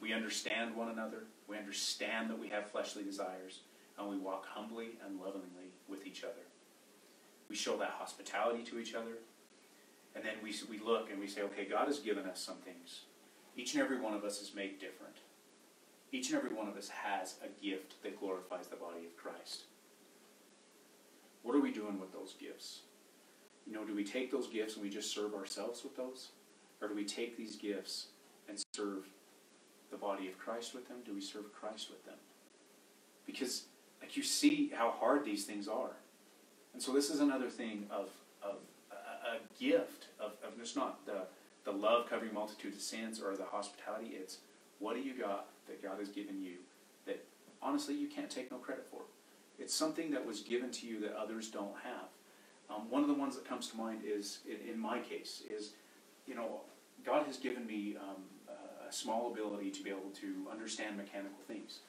We 0.02 0.14
understand 0.14 0.76
one 0.76 0.90
another. 0.90 1.26
We 1.48 1.58
understand 1.58 2.32
that 2.32 2.40
we 2.40 2.50
have 2.50 2.72
fleshly 2.72 3.04
desires, 3.04 3.60
and 3.98 4.10
we 4.10 4.18
walk 4.18 4.46
humbly 4.48 4.98
and 5.06 5.20
lovingly 5.20 5.72
with 5.88 6.06
each 6.06 6.24
other. 6.24 6.46
We 7.50 7.56
show 7.56 7.78
that 7.78 7.92
hospitality 7.92 8.64
to 8.64 8.80
each 8.80 8.94
other, 8.96 9.18
and 10.16 10.24
then 10.24 10.36
we, 10.44 10.54
we 10.70 10.84
look 10.84 11.10
and 11.10 11.20
we 11.20 11.28
say, 11.28 11.42
okay, 11.44 11.66
God 11.66 11.88
has 11.88 12.00
given 12.00 12.26
us 12.26 12.40
some 12.40 12.58
things. 12.58 13.02
Each 13.56 13.74
and 13.74 13.84
every 13.84 14.00
one 14.00 14.14
of 14.14 14.24
us 14.24 14.42
is 14.42 14.56
made 14.56 14.80
different. 14.80 15.18
Each 16.12 16.30
and 16.30 16.38
every 16.38 16.54
one 16.54 16.68
of 16.68 16.76
us 16.76 16.90
has 16.90 17.36
a 17.44 17.64
gift 17.64 18.02
that 18.04 18.20
glorifies 18.20 18.68
the 18.68 18.76
body 18.76 19.06
of 19.06 19.16
Christ. 19.18 19.64
What 21.44 21.56
are 21.56 21.62
we 21.62 21.72
doing 21.72 22.00
with 22.00 22.12
those 22.12 22.36
gifts? 22.40 22.82
You 23.66 23.74
know, 23.74 23.86
do 23.86 23.96
we 23.96 24.04
take 24.04 24.32
those 24.32 24.48
gifts 24.48 24.76
and 24.76 24.84
we 24.84 24.90
just 24.90 25.14
serve 25.14 25.34
ourselves 25.34 25.84
with 25.84 25.96
those? 25.96 26.30
Or 26.82 26.88
do 26.88 26.96
we 26.96 27.06
take 27.06 27.38
these 27.38 27.56
gifts 27.56 28.08
and 28.50 28.62
serve 28.74 29.06
the 29.92 29.98
body 29.98 30.28
of 30.28 30.38
Christ 30.38 30.74
with 30.74 30.88
them? 30.88 30.98
Do 31.06 31.14
we 31.14 31.22
serve 31.22 31.54
Christ 31.54 31.90
with 31.90 32.04
them? 32.06 32.18
Because, 33.26 33.66
like, 34.02 34.18
you 34.18 34.24
see 34.24 34.72
how 34.76 34.92
hard 34.92 35.24
these 35.24 35.46
things 35.46 35.68
are. 35.68 35.92
And 36.74 36.82
so, 36.82 36.94
this 36.94 37.10
is 37.10 37.20
another 37.20 37.50
thing 37.50 37.86
of, 37.92 38.10
of 38.44 38.56
a, 38.92 39.38
gift 39.60 40.08
of, 40.20 40.32
of 40.44 40.58
just 40.60 40.76
not 40.76 41.06
the, 41.06 41.22
the 41.64 41.72
love 41.72 42.10
covering 42.10 42.34
multitudes 42.34 42.76
of 42.76 42.82
sins 42.82 43.22
or 43.22 43.36
the 43.38 43.44
hospitality. 43.46 44.12
It's 44.14 44.40
what 44.80 44.96
do 44.96 45.02
you 45.02 45.14
got 45.14 45.48
that 45.68 45.82
God 45.84 46.00
has 46.00 46.10
given 46.10 46.42
you 46.42 46.56
that 47.06 47.24
honestly 47.62 47.96
you 47.96 48.08
can't 48.08 48.30
take 48.30 48.52
no 48.52 48.58
credit 48.58 48.86
for? 48.90 49.02
It's 49.60 49.74
something 49.74 50.12
that 50.12 50.26
was 50.26 50.42
given 50.42 50.72
to 50.72 50.88
you 50.88 51.00
that 51.02 51.16
others 51.16 51.50
don't 51.50 51.76
have. 51.84 52.10
Um, 52.76 52.90
one 52.90 53.02
of 53.02 53.08
the 53.08 53.14
ones 53.14 53.36
that 53.36 53.48
comes 53.48 53.68
to 53.70 53.78
mind 53.78 54.02
is, 54.06 54.40
in, 54.50 54.74
in, 54.74 54.80
my 54.80 55.00
case, 55.00 55.44
is, 55.50 55.74
you 56.26 56.36
know, 56.36 56.62
God 57.06 57.26
has 57.28 57.38
given 57.38 57.68
me 57.68 57.96
um, 57.98 58.24
a 58.88 58.92
small 58.92 59.32
ability 59.32 59.72
to 59.72 59.84
be 59.84 59.90
able 59.90 60.12
to 60.22 60.48
understand 60.52 60.98
mechanical 60.98 61.38
things. 61.48 61.80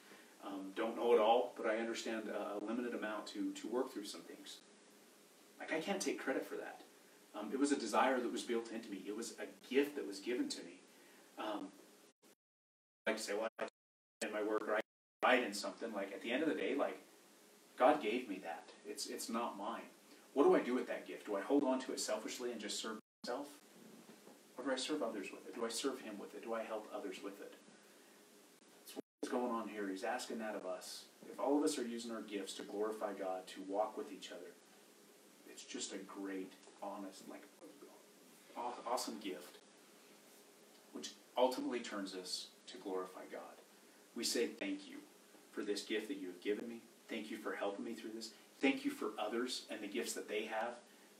Um, 0.45 0.73
don't 0.75 0.97
know 0.97 1.15
it 1.15 1.21
all, 1.21 1.55
but 1.57 1.67
I 1.67 1.77
understand 1.77 2.25
a, 2.29 2.65
limited 2.65 2.95
amount 2.95 3.27
to, 3.29 3.53
to 3.53 3.69
work 3.69 3.93
through 3.93 4.05
some 4.05 4.23
things. 4.23 4.59
Like, 5.61 5.73
I 5.73 5.81
can't 5.81 6.01
take 6.01 6.19
credit 6.19 6.45
for 6.45 6.57
that. 6.57 6.83
Um, 7.39 7.51
it 7.53 7.59
was 7.59 7.73
a 7.73 7.77
desire 7.77 8.21
that 8.21 8.33
was 8.33 8.43
built 8.43 8.73
into 8.73 8.91
me. 8.91 9.03
It 9.07 9.17
was 9.17 9.35
a 9.39 9.73
gift 9.73 9.97
that 9.97 10.07
was 10.07 10.19
given 10.19 10.49
to 10.49 10.59
me. 10.63 10.81
Um, 11.39 11.69
I 13.07 13.11
like 13.11 13.17
to 13.17 13.23
say, 13.23 13.35
well, 13.35 13.49
I 13.59 13.67
in 14.25 14.33
my 14.33 14.43
work 14.43 14.69
or 14.69 14.77
I 14.77 14.81
write 15.25 15.45
in 15.45 15.53
something. 15.53 15.93
Like 15.93 16.13
at 16.13 16.23
the 16.23 16.33
end 16.33 16.43
of 16.43 16.49
the 16.49 16.55
day, 16.55 16.75
like 16.75 16.99
God 17.79 18.03
gave 18.03 18.29
me 18.29 18.41
that. 18.45 18.71
It's 18.87 19.07
it's 19.07 19.29
not 19.29 19.59
mine. 19.59 19.83
What 20.35 20.45
do 20.45 20.55
I 20.55 20.61
do 20.61 20.75
with 20.75 20.87
that 20.89 21.07
gift? 21.07 21.27
Do 21.27 21.37
I 21.37 21.41
hold 21.41 21.65
on 21.65 21.81
to 21.81 21.93
it 21.93 22.01
selfishly 22.01 22.53
and 22.53 22.61
just 22.61 22.81
serve 22.81 22.99
myself? 23.25 23.49
Or 24.57 24.65
do 24.65 24.73
I 24.73 24.77
serve 24.77 25.03
others 25.03 25.29
with 25.31 25.47
it? 25.47 25.55
Do 25.55 25.65
I 25.65 25.69
serve 25.69 26.01
Him 26.01 26.19
with 26.19 26.35
it? 26.35 26.43
Do 26.43 26.55
I 26.55 26.63
help 26.63 26.89
others 26.95 27.17
with 27.23 27.41
it? 27.41 27.55
Going 29.33 29.51
on 29.51 29.67
here. 29.67 29.89
He's 29.89 30.05
asking 30.05 30.41
that 30.41 30.55
of 30.55 30.67
us. 30.67 31.05
If 31.33 31.41
all 31.41 31.57
of 31.57 31.65
us 31.65 31.79
are 31.79 31.87
using 31.87 32.11
our 32.11 32.21
gifts 32.21 32.53
to 32.55 32.63
glorify 32.63 33.15
God, 33.15 33.47
to 33.47 33.63
walk 33.67 33.97
with 33.97 34.13
each 34.13 34.31
other, 34.31 34.53
it's 35.49 35.65
just 35.65 35.95
a 35.95 35.97
great, 35.97 36.53
honest, 36.83 37.27
like 37.31 37.43
awesome 38.87 39.17
gift, 39.25 39.57
which 40.93 41.13
ultimately 41.39 41.81
turns 41.81 42.15
us 42.15 42.49
to 42.67 42.77
glorify 42.77 43.23
God. 43.33 43.41
We 44.15 44.23
say 44.23 44.49
thank 44.49 44.87
you 44.87 44.97
for 45.51 45.63
this 45.63 45.83
gift 45.83 46.09
that 46.09 46.19
you 46.19 46.27
have 46.27 46.41
given 46.43 46.69
me. 46.69 46.83
Thank 47.09 47.31
you 47.31 47.39
for 47.39 47.55
helping 47.55 47.87
me 47.87 47.95
through 47.95 48.11
this. 48.15 48.33
Thank 48.61 48.85
you 48.85 48.91
for 48.91 49.13
others 49.19 49.63
and 49.71 49.81
the 49.81 49.87
gifts 49.87 50.13
that 50.13 50.29
they 50.29 50.45
have, 50.45 50.75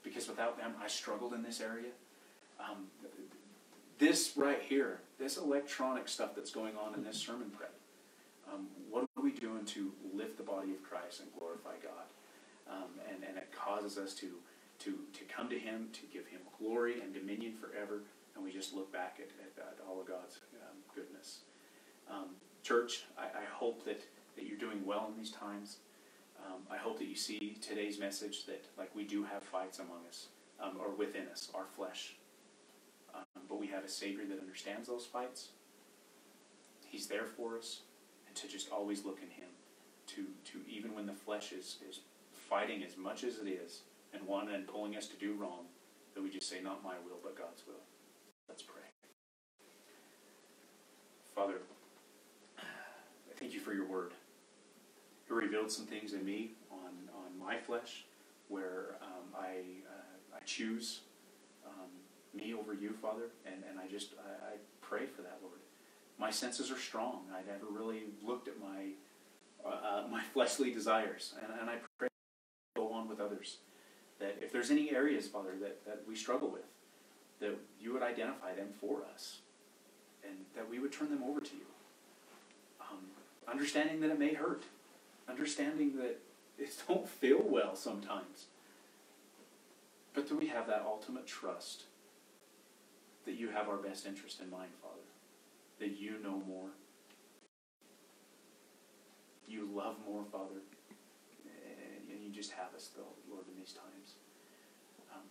because 0.05 0.29
without 0.29 0.59
them, 0.59 0.75
I 0.85 0.89
struggled 0.89 1.33
in 1.33 1.43
this 1.43 1.63
area. 1.63 1.93
Um, 2.61 2.89
this 3.99 4.33
right 4.37 4.61
here, 4.61 5.01
this 5.19 5.39
electronic 5.39 6.09
stuff 6.09 6.35
that's 6.35 6.51
going 6.51 6.75
on 6.77 6.93
in 6.93 7.05
this 7.05 7.17
sermon 7.17 7.51
prep, 7.57 7.73
um, 8.53 8.67
what 8.91 9.05
are 9.17 9.23
we 9.23 9.33
doing 9.33 9.65
to 9.67 9.93
lift 10.15 10.37
the 10.37 10.43
body 10.43 10.73
of 10.73 10.83
Christ 10.83 11.21
and 11.21 11.29
glorify 11.39 11.75
God? 11.83 12.07
Um, 12.71 12.91
and, 13.09 13.25
and 13.27 13.37
it 13.37 13.51
causes 13.53 13.99
us 13.99 14.15
to, 14.15 14.29
to, 14.81 14.91
to 14.91 15.25
come 15.25 15.49
to 15.49 15.59
Him, 15.59 15.89
to 15.93 16.01
give 16.13 16.27
Him 16.27 16.41
glory 16.59 17.01
and 17.01 17.13
dominion 17.13 17.55
forever, 17.55 18.01
and 18.35 18.45
we 18.45 18.53
just 18.53 18.75
look 18.75 18.93
back 18.93 19.19
at, 19.19 19.29
at, 19.45 19.67
at 19.67 19.79
all 19.89 20.01
of 20.01 20.07
God's 20.07 20.39
um, 20.63 20.77
goodness. 20.95 21.41
Um, 22.11 22.31
church, 22.63 23.05
I, 23.19 23.25
I, 23.25 23.45
hope 23.53 23.85
that, 23.85 24.01
that 24.37 24.47
you're 24.47 24.59
doing 24.59 24.85
well 24.85 25.11
in 25.13 25.21
these 25.21 25.33
times. 25.33 25.77
Um, 26.45 26.63
I 26.71 26.77
hope 26.77 26.99
that 26.99 27.07
you 27.07 27.15
see 27.15 27.57
today's 27.61 27.99
message 27.99 28.47
that 28.47 28.65
like 28.77 28.95
we 28.95 29.05
do 29.05 29.23
have 29.25 29.43
fights 29.43 29.79
among 29.79 30.01
us 30.09 30.29
um, 30.61 30.73
or 30.81 30.91
within 30.91 31.29
us, 31.31 31.51
our 31.55 31.67
flesh. 31.77 32.15
But 33.49 33.61
we 33.61 33.67
have 33.67 33.85
a 33.85 33.89
Savior 33.89 34.25
that 34.25 34.41
understands 34.41 34.89
those 34.89 35.05
fights. 35.05 35.49
He's 36.89 37.07
there 37.07 37.27
for 37.27 37.59
us, 37.59 37.81
and 38.33 38.41
to 38.41 38.49
just 38.49 38.71
always 38.71 39.05
look 39.05 39.19
in 39.23 39.29
Him. 39.29 39.49
To, 40.09 40.25
to 40.53 40.59
even 40.69 40.95
when 40.95 41.07
the 41.07 41.13
flesh 41.13 41.53
is, 41.53 41.77
is 41.89 42.01
fighting 42.33 42.83
as 42.83 42.97
much 42.97 43.25
as 43.25 43.39
it 43.39 43.49
is 43.49 43.83
and 44.13 44.27
wanting 44.27 44.55
and 44.55 44.67
pulling 44.67 44.97
us 44.97 45.07
to 45.09 45.17
do 45.17 45.35
wrong, 45.35 45.67
that 46.15 46.23
we 46.23 46.31
just 46.31 46.49
say, 46.49 46.61
Not 46.63 46.83
my 46.83 46.95
will, 47.05 47.19
but 47.23 47.37
God's 47.37 47.63
will. 47.67 47.83
Let's 48.49 48.63
pray. 48.63 48.83
Father, 51.35 51.59
thank 53.39 53.55
you 53.55 53.61
for 53.61 53.73
your 53.73 53.87
word. 53.87 54.13
It 55.29 55.33
revealed 55.33 55.71
some 55.71 55.87
things 55.87 56.13
in 56.13 56.25
me 56.25 56.53
on, 56.71 56.91
on 57.15 57.39
my 57.39 57.57
flesh 57.57 58.05
where 58.49 58.97
um, 59.01 59.35
I, 59.39 59.63
uh, 59.89 60.37
I 60.37 60.45
choose 60.45 61.01
um, 61.67 61.89
me 62.35 62.53
over 62.53 62.75
you, 62.75 62.93
Father, 63.01 63.31
and, 63.47 63.63
and 63.71 63.79
I 63.79 63.87
just 63.87 64.11
I, 64.19 64.53
I, 64.53 64.57
pray 64.83 65.07
for 65.07 65.23
that, 65.23 65.39
Lord. 65.43 65.57
My 66.19 66.31
senses 66.31 66.71
are 66.71 66.79
strong. 66.79 67.23
I've 67.37 67.47
never 67.47 67.67
really 67.71 68.05
looked 68.25 68.49
at 68.49 68.61
my 68.61 68.93
uh, 69.65 69.69
uh, 69.69 70.05
my 70.11 70.23
fleshly 70.33 70.73
desires, 70.73 71.35
and, 71.41 71.61
and 71.61 71.71
I 71.71 71.77
pray 71.99 72.09
go 72.77 72.93
on 72.93 73.09
with 73.09 73.21
others. 73.21 73.59
That 74.19 74.37
if 74.41 74.53
there's 74.53 74.71
any 74.71 74.91
areas, 74.91 75.29
Father, 75.29 75.55
that, 75.61 75.85
that 75.85 76.03
we 76.07 76.17
struggle 76.17 76.51
with, 76.51 76.65
that 77.41 77.57
you 77.81 77.93
would 77.93 78.03
identify 78.03 78.55
them 78.55 78.69
for 78.81 79.03
us, 79.13 79.39
and 80.25 80.35
that 80.57 80.69
we 80.69 80.79
would 80.79 80.93
turn 80.93 81.11
them 81.11 81.23
over 81.23 81.41
to 81.41 81.55
you. 81.55 81.67
Um, 82.81 82.99
understanding 83.49 84.01
that 84.01 84.11
it 84.11 84.19
may 84.19 84.35
hurt, 84.35 84.65
understanding 85.29 85.97
that 85.97 86.19
it 86.59 86.83
don't 86.89 87.09
feel 87.09 87.43
well 87.43 87.77
sometimes, 87.77 88.47
but 90.15 90.29
that 90.29 90.35
we 90.35 90.49
have 90.49 90.67
that 90.67 90.83
ultimate 90.85 91.27
trust 91.27 91.85
that 93.25 93.35
you 93.35 93.51
have 93.51 93.69
our 93.69 93.77
best 93.77 94.07
interest 94.07 94.41
in 94.41 94.51
mind, 94.51 94.71
Father, 94.83 95.03
that 95.83 95.99
you 95.99 96.15
know 96.23 96.41
more, 96.47 96.71
you 99.49 99.69
love 99.75 99.97
more, 100.07 100.23
Father, 100.31 100.63
and 102.09 102.23
you 102.23 102.31
just 102.31 102.53
have 102.53 102.73
us, 102.77 102.91
though, 102.97 103.11
Lord, 103.29 103.45
in 103.51 103.59
these 103.59 103.73
times. 103.75 104.15
Um, 105.13 105.27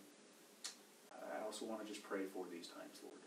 I 1.32 1.42
also 1.42 1.64
want 1.64 1.80
to 1.80 1.88
just 1.88 2.02
pray 2.02 2.28
for 2.34 2.44
these 2.52 2.68
times, 2.68 3.00
Lord, 3.02 3.22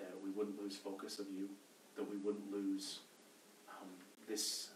that 0.00 0.10
we 0.22 0.30
wouldn't 0.30 0.60
lose 0.60 0.74
focus 0.74 1.20
of 1.20 1.26
you, 1.30 1.48
that 1.96 2.02
we 2.02 2.16
wouldn't 2.16 2.50
lose 2.50 2.98
um, 3.70 3.88
this 4.28 4.70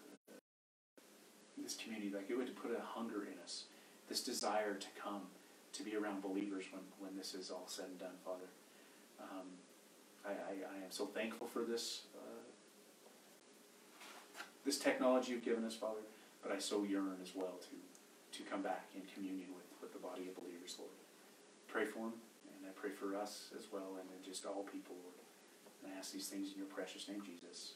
this 1.58 1.76
community, 1.76 2.10
like 2.12 2.28
it 2.28 2.36
would 2.36 2.54
put 2.56 2.72
a 2.72 2.80
hunger 2.80 3.22
in 3.22 3.38
us, 3.42 3.64
this 4.08 4.22
desire 4.24 4.74
to 4.74 4.86
come 5.00 5.22
to 5.72 5.82
be 5.84 5.94
around 5.94 6.20
believers 6.20 6.64
when, 6.72 6.82
when 6.98 7.16
this 7.16 7.34
is 7.34 7.50
all 7.50 7.66
said 7.66 7.86
and 7.86 7.98
done, 7.98 8.18
Father. 8.24 8.50
Um, 9.20 9.46
I, 10.24 10.30
I, 10.30 10.54
I, 10.80 10.84
am 10.84 10.90
so 10.90 11.06
thankful 11.06 11.46
for 11.46 11.64
this 11.64 12.02
uh, 12.14 12.42
this 14.64 14.78
technology 14.78 15.32
you've 15.32 15.44
given 15.44 15.64
us, 15.64 15.74
Father, 15.74 16.02
but 16.42 16.52
I 16.52 16.58
so 16.58 16.84
yearn 16.84 17.18
as 17.22 17.34
well 17.34 17.58
to 17.60 18.38
to 18.38 18.42
come 18.48 18.62
back 18.62 18.88
in 18.94 19.02
communion 19.12 19.48
with, 19.54 19.66
with 19.80 19.92
the 19.92 19.98
body 19.98 20.28
of 20.28 20.34
believers, 20.36 20.76
Lord. 20.78 20.92
Pray 21.68 21.84
for 21.84 21.98
them, 22.10 22.14
and 22.46 22.66
I 22.66 22.72
pray 22.74 22.90
for 22.90 23.16
us 23.16 23.50
as 23.58 23.66
well, 23.72 23.98
and 23.98 24.08
just 24.24 24.46
all 24.46 24.62
people, 24.62 24.96
Lord. 25.02 25.18
And 25.82 25.92
I 25.92 25.98
ask 25.98 26.12
these 26.12 26.28
things 26.28 26.52
in 26.52 26.58
your 26.58 26.66
precious 26.66 27.08
name, 27.08 27.22
Jesus. 27.24 27.74